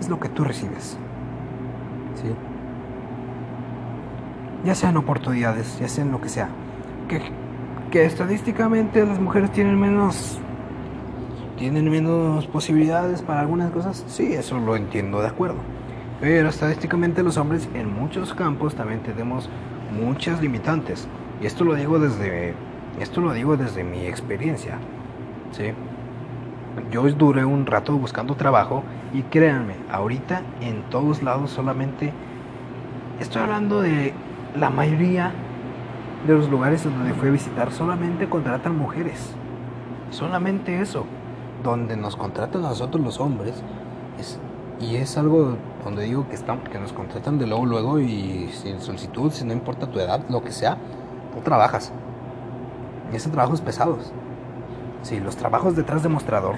[0.00, 0.96] Es lo que tú recibes.
[2.14, 2.28] ¿Sí?
[4.64, 6.50] Ya sean oportunidades, ya sean lo que sea.
[7.08, 7.20] Que,
[7.90, 10.38] que estadísticamente las mujeres tienen menos
[11.56, 15.58] tienen menos posibilidades para algunas cosas, sí, eso lo entiendo de acuerdo.
[16.20, 19.48] Pero estadísticamente los hombres en muchos campos también tenemos
[19.92, 21.08] muchas limitantes.
[21.40, 22.54] Y esto lo digo desde
[23.00, 24.78] esto lo digo desde mi experiencia.
[25.52, 25.72] ¿sí?
[26.90, 32.12] Yo duré un rato buscando trabajo y créanme, ahorita en todos lados solamente
[33.20, 34.12] estoy hablando de
[34.56, 35.32] la mayoría
[36.26, 39.34] de los lugares donde fui a visitar solamente contratan mujeres.
[40.10, 41.06] Solamente eso.
[41.62, 43.62] Donde nos contratan a nosotros los hombres
[44.80, 48.80] y es algo donde digo que, están, que nos contratan de luego luego y sin
[48.80, 50.76] solicitud, si no importa tu edad, lo que sea,
[51.34, 51.92] tú trabajas.
[53.12, 54.12] Y esos trabajos pesados.
[55.02, 56.56] Sí, los trabajos detrás de mostrador,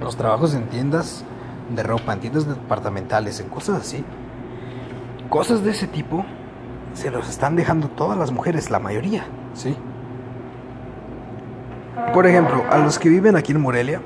[0.00, 1.24] los trabajos en tiendas
[1.74, 4.04] de ropa, en tiendas departamentales, en cosas así.
[5.28, 6.24] Cosas de ese tipo
[6.94, 9.76] se los están dejando todas las mujeres, la mayoría, ¿sí?
[12.12, 14.00] Por ejemplo, a los que viven aquí en Morelia,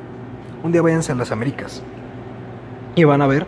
[0.63, 1.83] un día váyanse a las Américas
[2.95, 3.47] y van a ver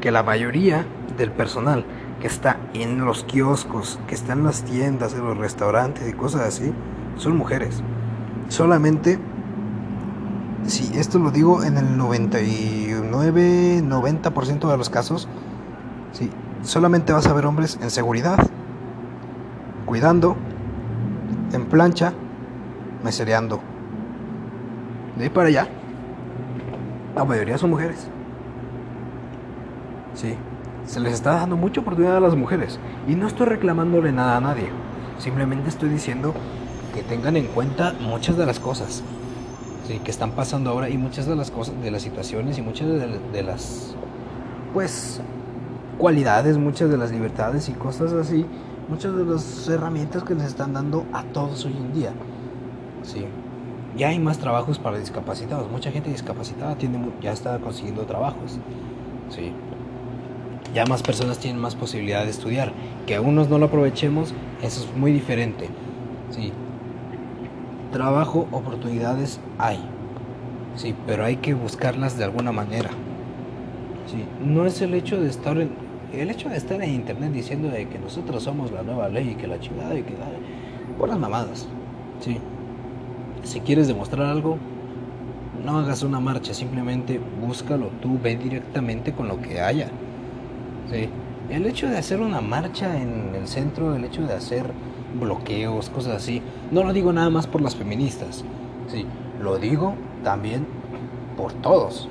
[0.00, 1.84] que la mayoría del personal
[2.20, 6.42] que está en los kioscos, que está en las tiendas, en los restaurantes y cosas
[6.42, 6.72] así,
[7.16, 7.82] son mujeres.
[8.48, 9.18] Solamente,
[10.66, 15.28] si esto lo digo en el 99, 90% de los casos,
[16.12, 16.30] sí,
[16.62, 18.38] solamente vas a ver hombres en seguridad,
[19.84, 20.36] cuidando,
[21.52, 22.12] en plancha,
[23.02, 23.71] mesereando.
[25.16, 25.68] De ahí para allá,
[27.14, 28.08] la mayoría son mujeres.
[30.14, 30.34] Sí,
[30.86, 32.78] se les está dando mucha oportunidad a las mujeres.
[33.06, 34.68] Y no estoy reclamándole nada a nadie.
[35.18, 36.34] Simplemente estoy diciendo
[36.94, 39.02] que tengan en cuenta muchas de las cosas
[39.98, 43.42] que están pasando ahora y muchas de las cosas, de las situaciones y muchas de,
[43.42, 43.94] las,
[44.72, 45.20] pues,
[45.98, 48.46] cualidades, muchas de las libertades y cosas así,
[48.88, 52.12] muchas de las herramientas que les están dando a todos hoy en día.
[53.02, 53.26] Sí.
[53.96, 55.70] Ya hay más trabajos para discapacitados.
[55.70, 58.58] Mucha gente discapacitada tiene, ya está consiguiendo trabajos.
[59.28, 59.52] Sí.
[60.74, 62.72] Ya más personas tienen más posibilidad de estudiar.
[63.06, 65.68] Que unos no lo aprovechemos, eso es muy diferente.
[66.30, 66.52] Sí
[67.92, 69.78] trabajo, oportunidades hay.
[70.74, 72.90] Sí, pero hay que buscarlas de alguna manera.
[74.06, 75.70] Sí, no es el hecho de estar en,
[76.12, 79.34] el hecho de estar en internet diciendo de que nosotros somos la nueva ley y
[79.36, 80.14] que la chingada y que
[80.98, 81.68] por las mamadas.
[82.20, 82.38] Sí.
[83.42, 84.58] Si quieres demostrar algo,
[85.64, 89.88] no hagas una marcha, simplemente búscalo tú, ve directamente con lo que haya.
[90.90, 91.08] Sí.
[91.50, 94.72] El hecho de hacer una marcha en el centro, el hecho de hacer
[95.20, 96.40] bloqueos, cosas así,
[96.70, 98.44] no lo digo nada más por las feministas.
[98.88, 99.06] Sí,
[99.40, 100.66] lo digo también
[101.36, 102.08] por todos.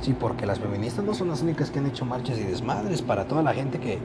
[0.00, 3.24] Sí, porque las feministas no son las únicas que han hecho marchas y desmadres para
[3.26, 3.98] toda la gente que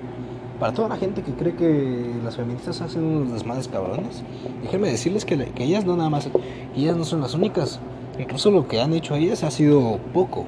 [0.64, 4.24] para toda la gente que cree que las feministas hacen unos desmadres cabrones.
[4.62, 6.30] Déjenme decirles que, que ellas no nada más
[6.74, 7.82] ellas no son las únicas.
[8.18, 10.46] Incluso lo que han hecho ellas ha sido poco.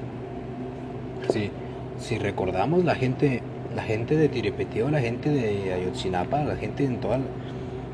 [1.28, 1.52] Sí,
[2.00, 3.44] si recordamos la gente
[3.76, 7.20] la gente de Tirepeteo, la gente de Ayotzinapa, la gente en toda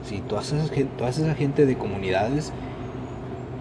[0.04, 0.60] si toda esa,
[1.00, 2.54] toda esa gente de comunidades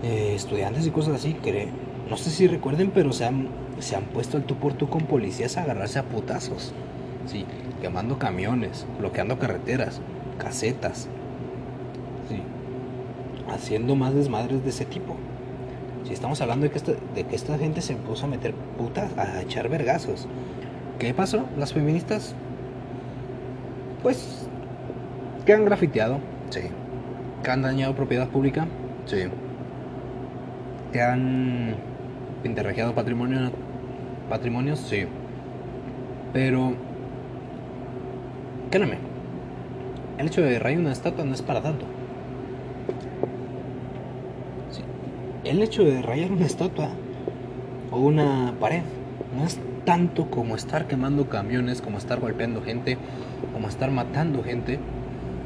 [0.02, 1.68] eh, estudiantes y cosas así, cree,
[2.10, 3.48] no sé si recuerden, pero se han,
[3.78, 6.74] se han puesto al tú por tú con policías a agarrarse a putazos.
[7.24, 7.46] Sí,
[7.80, 10.00] quemando camiones, bloqueando carreteras,
[10.38, 11.08] casetas.
[12.28, 12.42] Sí,
[13.52, 15.16] haciendo más desmadres de ese tipo.
[16.04, 19.16] Si estamos hablando de que, esta, de que esta gente se puso a meter putas,
[19.18, 20.26] a echar vergazos.
[20.98, 21.44] ¿Qué pasó?
[21.58, 22.34] Las feministas,
[24.02, 24.46] pues,
[25.44, 26.18] que han grafiteado,
[26.50, 26.60] sí.
[27.42, 28.66] Que han dañado propiedad pública,
[29.06, 29.24] sí
[30.92, 31.76] ¿Te han
[32.42, 33.52] interregiado patrimonio,
[34.28, 34.80] patrimonios?
[34.80, 35.06] Sí.
[36.32, 36.72] Pero,
[38.70, 38.98] créeme,
[40.18, 41.86] el hecho de rayar una estatua no es para tanto.
[44.70, 44.82] Sí.
[45.44, 46.90] El hecho de rayar una estatua
[47.90, 48.82] o una pared
[49.36, 52.96] no es tanto como estar quemando camiones, como estar golpeando gente,
[53.52, 54.78] como estar matando gente.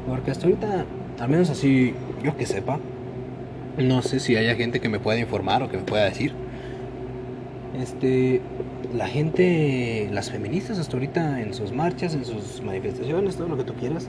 [0.07, 0.85] Porque hasta ahorita,
[1.19, 2.79] al menos así yo que sepa,
[3.77, 6.33] no sé si haya gente que me pueda informar o que me pueda decir.
[7.81, 8.41] Este,
[8.95, 13.63] la gente, las feministas hasta ahorita en sus marchas, en sus manifestaciones, todo lo que
[13.63, 14.07] tú quieras,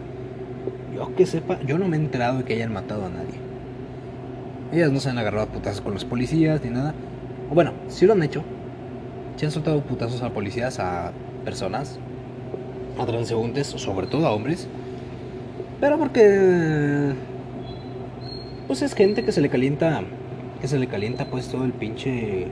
[0.94, 3.34] yo que sepa, yo no me he enterado de que hayan matado a nadie.
[4.72, 6.94] Ellas no se han agarrado a putazos con los policías ni nada.
[7.50, 8.42] O bueno, sí lo han hecho.
[9.36, 11.12] Se han soltado putazos a policías, a
[11.44, 11.98] personas,
[12.98, 14.68] a transeúntes, sobre todo a hombres.
[15.80, 17.12] Pero porque
[18.66, 20.02] pues es gente que se le calienta,
[20.60, 22.48] que se le calienta pues todo el pinche,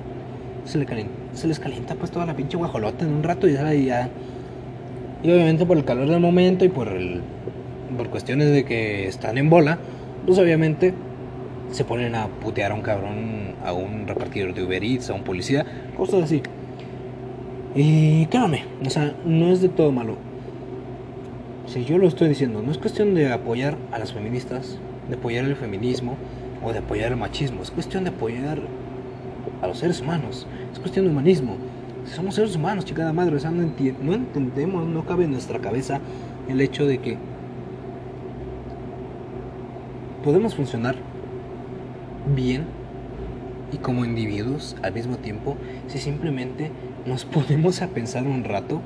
[0.64, 4.08] se, les calienta pues toda la pinche guajolota en un rato y ya,
[5.22, 6.88] y obviamente por el calor del momento y por
[7.96, 9.78] por cuestiones de que están en bola,
[10.26, 10.94] pues obviamente
[11.70, 15.22] se ponen a putear a un cabrón, a un repartidor de Uber Eats, a un
[15.22, 15.64] policía,
[15.96, 16.42] cosas así.
[17.74, 20.16] Y créame, o sea, no es de todo malo.
[21.66, 25.44] Si yo lo estoy diciendo, no es cuestión de apoyar a las feministas, de apoyar
[25.44, 26.16] el feminismo
[26.64, 28.60] o de apoyar el machismo, es cuestión de apoyar
[29.64, 31.56] a los seres humanos, es cuestión de humanismo.
[32.14, 36.00] Somos seres humanos, chicada madre, o sea, no, entendemos, no cabe en nuestra cabeza
[36.48, 37.16] el hecho de que
[40.22, 40.96] podemos funcionar
[42.34, 42.64] bien
[43.72, 45.56] y como individuos al mismo tiempo
[45.88, 46.70] si simplemente
[47.06, 48.82] nos ponemos a pensar un rato,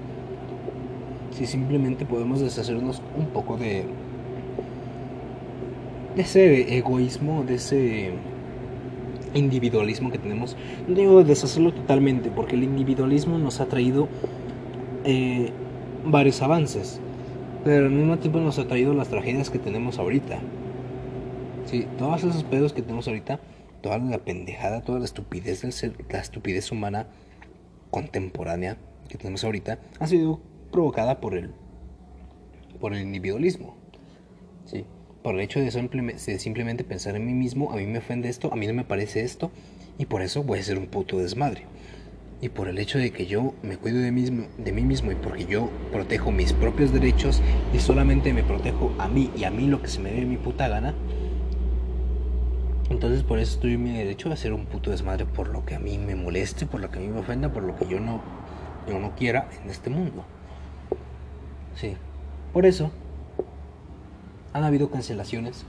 [1.32, 3.84] si simplemente podemos deshacernos un poco de
[6.16, 8.12] ese egoísmo, de ese
[9.34, 10.56] individualismo que tenemos.
[10.86, 14.08] No digo deshacerlo totalmente, porque el individualismo nos ha traído
[15.04, 15.52] eh,
[16.04, 17.00] varios avances,
[17.64, 20.38] pero al mismo tiempo nos ha traído las tragedias que tenemos ahorita.
[21.66, 23.40] Sí, todos esos pedos que tenemos ahorita,
[23.82, 27.06] toda la pendejada, toda la estupidez del ser, la estupidez humana
[27.90, 31.52] contemporánea que tenemos ahorita, ha sido provocada por el,
[32.80, 33.76] por el individualismo.
[34.64, 34.84] Sí
[35.28, 38.56] por el hecho de, simplemente pensar en mí mismo, a mí me ofende esto, a
[38.56, 39.50] mí no me parece esto,
[39.98, 41.64] y por eso voy a ser un puto desmadre.
[42.40, 45.16] Y por el hecho de que yo me cuido de, mismo, de mí mismo y
[45.16, 47.42] porque yo protejo mis propios derechos
[47.74, 50.38] y solamente me protejo a mí y a mí lo que se me dé mi
[50.38, 50.94] puta gana,
[52.88, 55.74] entonces por eso estoy en mi derecho a ser un puto desmadre por lo que
[55.74, 58.00] a mí me moleste, por lo que a mí me ofenda, por lo que yo
[58.00, 58.22] no,
[58.88, 60.24] yo no quiera en este mundo.
[61.74, 61.96] Sí,
[62.54, 62.90] por eso
[64.52, 65.64] han habido cancelaciones.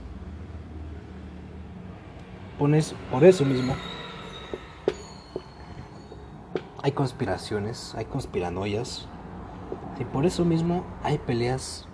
[2.58, 3.74] Pones, por eso mismo,
[6.82, 9.06] hay conspiraciones, hay conspiranoias.
[9.98, 11.86] Y por eso mismo hay peleas.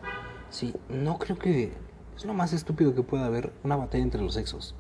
[0.50, 1.74] Sí, no creo que
[2.16, 4.74] es lo más estúpido que pueda haber una batalla entre los sexos.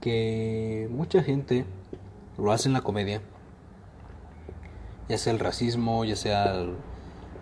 [0.00, 1.64] Que mucha gente
[2.38, 3.22] lo hace en la comedia.
[5.08, 6.66] Ya sea el racismo, ya sea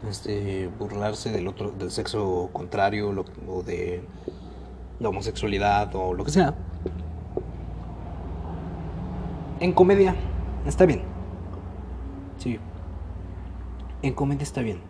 [0.07, 4.03] este, burlarse del otro, del sexo contrario o de
[5.01, 6.55] la homosexualidad o lo que sea.
[9.61, 10.15] en comedia
[10.67, 11.03] está bien.
[12.39, 12.59] Sí.
[14.03, 14.81] En comedia está bien.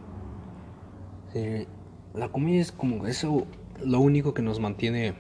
[1.33, 1.67] Sí,
[2.15, 3.47] la comedia es como eso,
[3.83, 5.15] lo único que nos mantiene.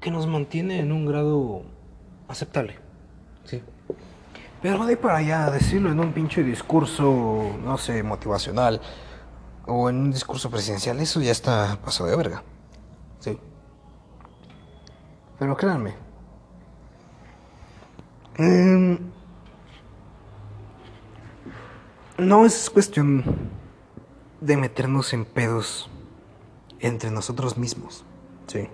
[0.00, 1.62] que nos mantiene en un grado
[2.26, 2.76] aceptable.
[3.44, 3.60] Sí.
[4.62, 8.80] Pero de para allá decirlo en un pinche discurso, no sé, motivacional
[9.66, 12.42] o en un discurso presidencial, eso ya está pasado de verga.
[13.20, 13.38] Sí.
[15.38, 15.94] Pero créanme.
[18.36, 18.98] Em,
[22.18, 23.24] no es cuestión
[24.42, 25.88] de meternos en pedos
[26.80, 28.04] entre nosotros mismos.
[28.46, 28.68] Sí.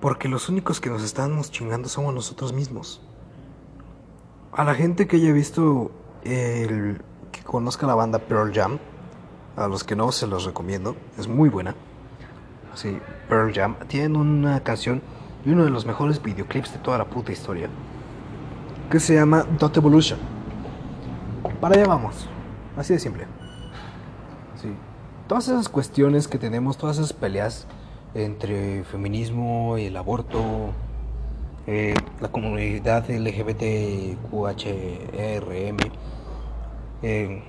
[0.00, 3.05] Porque los únicos que nos estamos chingando somos nosotros mismos.
[4.56, 5.90] A la gente que haya visto
[6.24, 8.78] el que conozca la banda Pearl Jam,
[9.54, 11.74] a los que no se los recomiendo, es muy buena.
[12.74, 12.98] Sí,
[13.28, 15.02] Pearl Jam tienen una canción
[15.44, 17.68] y uno de los mejores videoclips de toda la puta historia
[18.90, 20.18] que se llama Dot Evolution.
[21.60, 22.26] Para allá vamos,
[22.78, 23.26] así de simple.
[24.62, 24.72] Sí,
[25.28, 27.66] todas esas cuestiones que tenemos, todas esas peleas
[28.14, 30.72] entre feminismo y el aborto,
[31.66, 34.16] eh, la comunidad LGBTQHRM,
[37.02, 37.42] eh,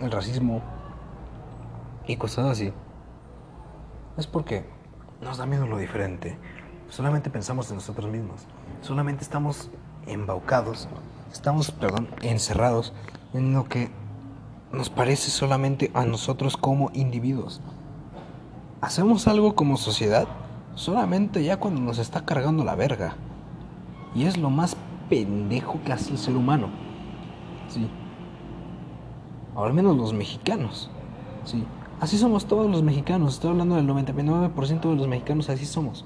[0.00, 0.62] el racismo
[2.06, 2.72] y cosas así.
[4.16, 4.64] Es porque
[5.20, 6.36] nos da miedo lo diferente.
[6.88, 8.46] Solamente pensamos en nosotros mismos.
[8.82, 9.70] Solamente estamos
[10.06, 10.88] embaucados,
[11.32, 12.92] estamos, perdón, encerrados
[13.32, 13.90] en lo que
[14.72, 17.60] nos parece solamente a nosotros como individuos
[18.84, 20.28] hacemos algo como sociedad
[20.74, 23.16] solamente ya cuando nos está cargando la verga.
[24.14, 24.76] Y es lo más
[25.08, 26.68] pendejo que hace el ser humano.
[27.68, 27.88] Sí.
[29.56, 30.90] Al menos los mexicanos.
[31.44, 31.64] Sí.
[32.00, 33.34] Así somos todos los mexicanos.
[33.34, 36.04] Estoy hablando del 99% de los mexicanos, así somos.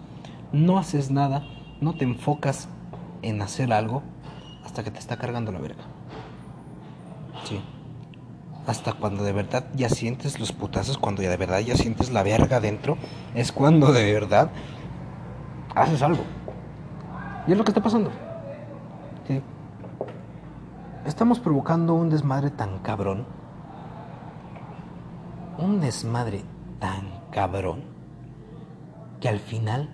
[0.52, 1.44] No haces nada,
[1.80, 2.68] no te enfocas
[3.22, 4.02] en hacer algo
[4.64, 5.84] hasta que te está cargando la verga.
[7.44, 7.60] Sí
[8.68, 12.22] hasta cuando de verdad ya sientes los putazos, cuando ya de verdad ya sientes la
[12.22, 12.98] verga dentro,
[13.34, 14.50] es cuando de verdad
[15.74, 16.22] haces algo.
[17.48, 18.10] Y es lo que está pasando.
[19.26, 19.40] ¿Sí?
[21.06, 23.24] Estamos provocando un desmadre tan cabrón.
[25.56, 26.42] Un desmadre
[26.78, 27.84] tan cabrón.
[29.18, 29.88] Que al final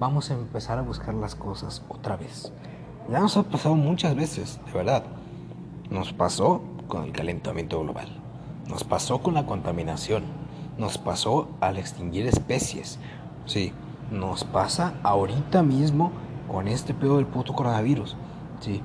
[0.00, 2.50] vamos a empezar a buscar las cosas otra vez.
[3.10, 5.04] Ya nos ha pasado muchas veces, de verdad.
[5.90, 8.08] Nos pasó con el calentamiento global.
[8.66, 10.24] Nos pasó con la contaminación.
[10.78, 12.98] Nos pasó al extinguir especies.
[13.44, 13.74] Sí,
[14.10, 16.12] nos pasa ahorita mismo
[16.52, 18.16] con este pedo del puto coronavirus.
[18.60, 18.82] Sí.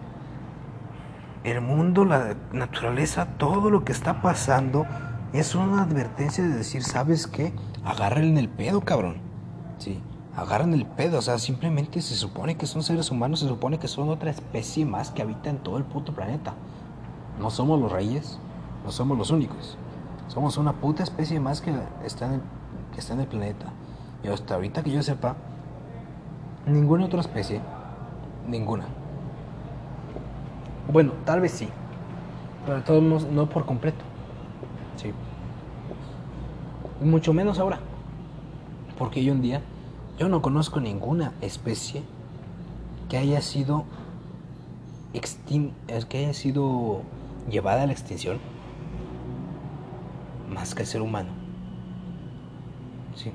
[1.44, 4.86] El mundo, la naturaleza, todo lo que está pasando
[5.34, 7.54] es una advertencia de decir, ¿sabes qué?
[7.84, 9.18] Agarren el pedo, cabrón.
[9.78, 10.02] Sí,
[10.36, 11.20] agarran el pedo.
[11.20, 14.86] O sea, simplemente se supone que son seres humanos, se supone que son otra especie
[14.86, 16.54] más que habita en todo el puto planeta.
[17.40, 18.40] No somos los reyes,
[18.86, 19.78] no somos los únicos.
[20.28, 22.42] Somos una puta especie más que está en
[22.94, 23.68] que está en el planeta.
[24.24, 25.36] Y hasta ahorita que yo sepa,
[26.68, 27.62] ninguna otra especie,
[28.48, 28.86] ninguna.
[30.92, 31.68] Bueno, tal vez sí,
[32.66, 34.04] pero todos modos no por completo.
[34.96, 35.12] Sí.
[37.02, 37.80] Mucho menos ahora.
[38.98, 39.62] Porque yo un día,
[40.18, 42.04] yo no conozco ninguna especie
[43.10, 43.86] que haya sido
[45.14, 45.74] extin
[46.10, 47.02] que haya sido
[47.50, 48.40] llevada a la extinción
[50.54, 51.30] más que el ser humano.
[53.16, 53.32] Sí.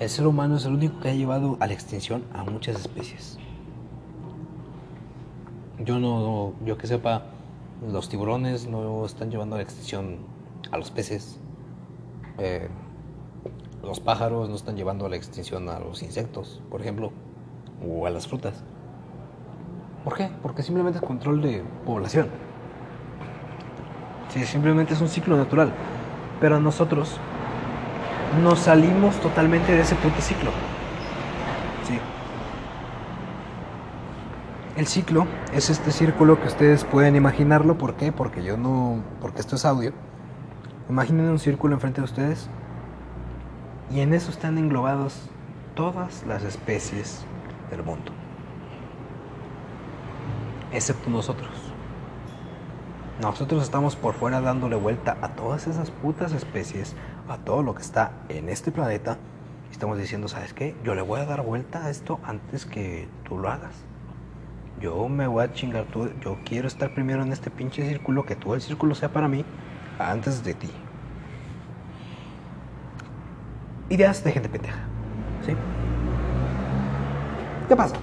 [0.00, 3.36] El ser humano es el único que ha llevado a la extinción a muchas especies.
[5.80, 7.24] Yo no, yo que sepa,
[7.84, 10.18] los tiburones no están llevando a la extinción
[10.70, 11.40] a los peces.
[12.38, 12.68] Eh,
[13.82, 17.10] los pájaros no están llevando a la extinción a los insectos, por ejemplo,
[17.84, 18.62] o a las frutas.
[20.04, 20.30] ¿Por qué?
[20.42, 22.28] Porque simplemente es control de población.
[24.28, 25.72] Sí, simplemente es un ciclo natural.
[26.40, 27.18] Pero nosotros
[28.42, 30.50] nos salimos totalmente de ese puto ciclo.
[31.86, 31.98] Sí.
[34.76, 37.78] El ciclo es este círculo que ustedes pueden imaginarlo.
[37.78, 38.12] ¿Por qué?
[38.12, 39.02] Porque yo no.
[39.20, 39.92] Porque esto es audio.
[40.88, 42.48] Imaginen un círculo enfrente de ustedes.
[43.90, 45.30] Y en eso están englobados
[45.74, 47.24] todas las especies
[47.70, 48.12] del mundo.
[50.72, 51.48] Excepto nosotros.
[53.20, 56.94] Nosotros estamos por fuera dándole vuelta a todas esas putas especies,
[57.28, 59.18] a todo lo que está en este planeta.
[59.70, 60.74] Estamos diciendo, ¿sabes qué?
[60.82, 63.74] Yo le voy a dar vuelta a esto antes que tú lo hagas.
[64.80, 66.10] Yo me voy a chingar tú.
[66.20, 69.44] Yo quiero estar primero en este pinche círculo, que todo el círculo sea para mí,
[69.98, 70.70] antes de ti.
[73.90, 74.80] Ideas de gente pendeja.
[75.44, 75.52] ¿Sí?
[77.68, 77.96] ¿Qué pasa?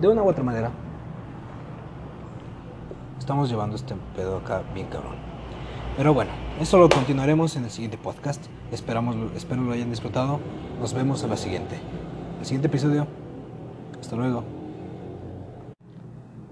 [0.00, 0.70] De una u otra manera,
[3.18, 5.16] estamos llevando este pedo acá bien cabrón.
[5.96, 8.44] Pero bueno, eso lo continuaremos en el siguiente podcast.
[8.70, 10.40] Esperamos, espero lo hayan disfrutado.
[10.80, 11.76] Nos vemos en la siguiente.
[12.38, 13.06] El siguiente episodio.
[14.00, 14.44] Hasta luego.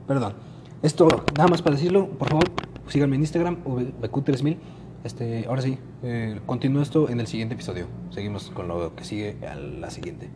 [0.07, 0.35] Perdón.
[0.83, 2.51] Esto, nada más para decirlo, por favor,
[2.89, 4.57] síganme en Instagram, BQ3000.
[5.05, 7.87] Este, ahora sí, eh, continúo esto en el siguiente episodio.
[8.11, 10.31] Seguimos con lo que sigue a la siguiente.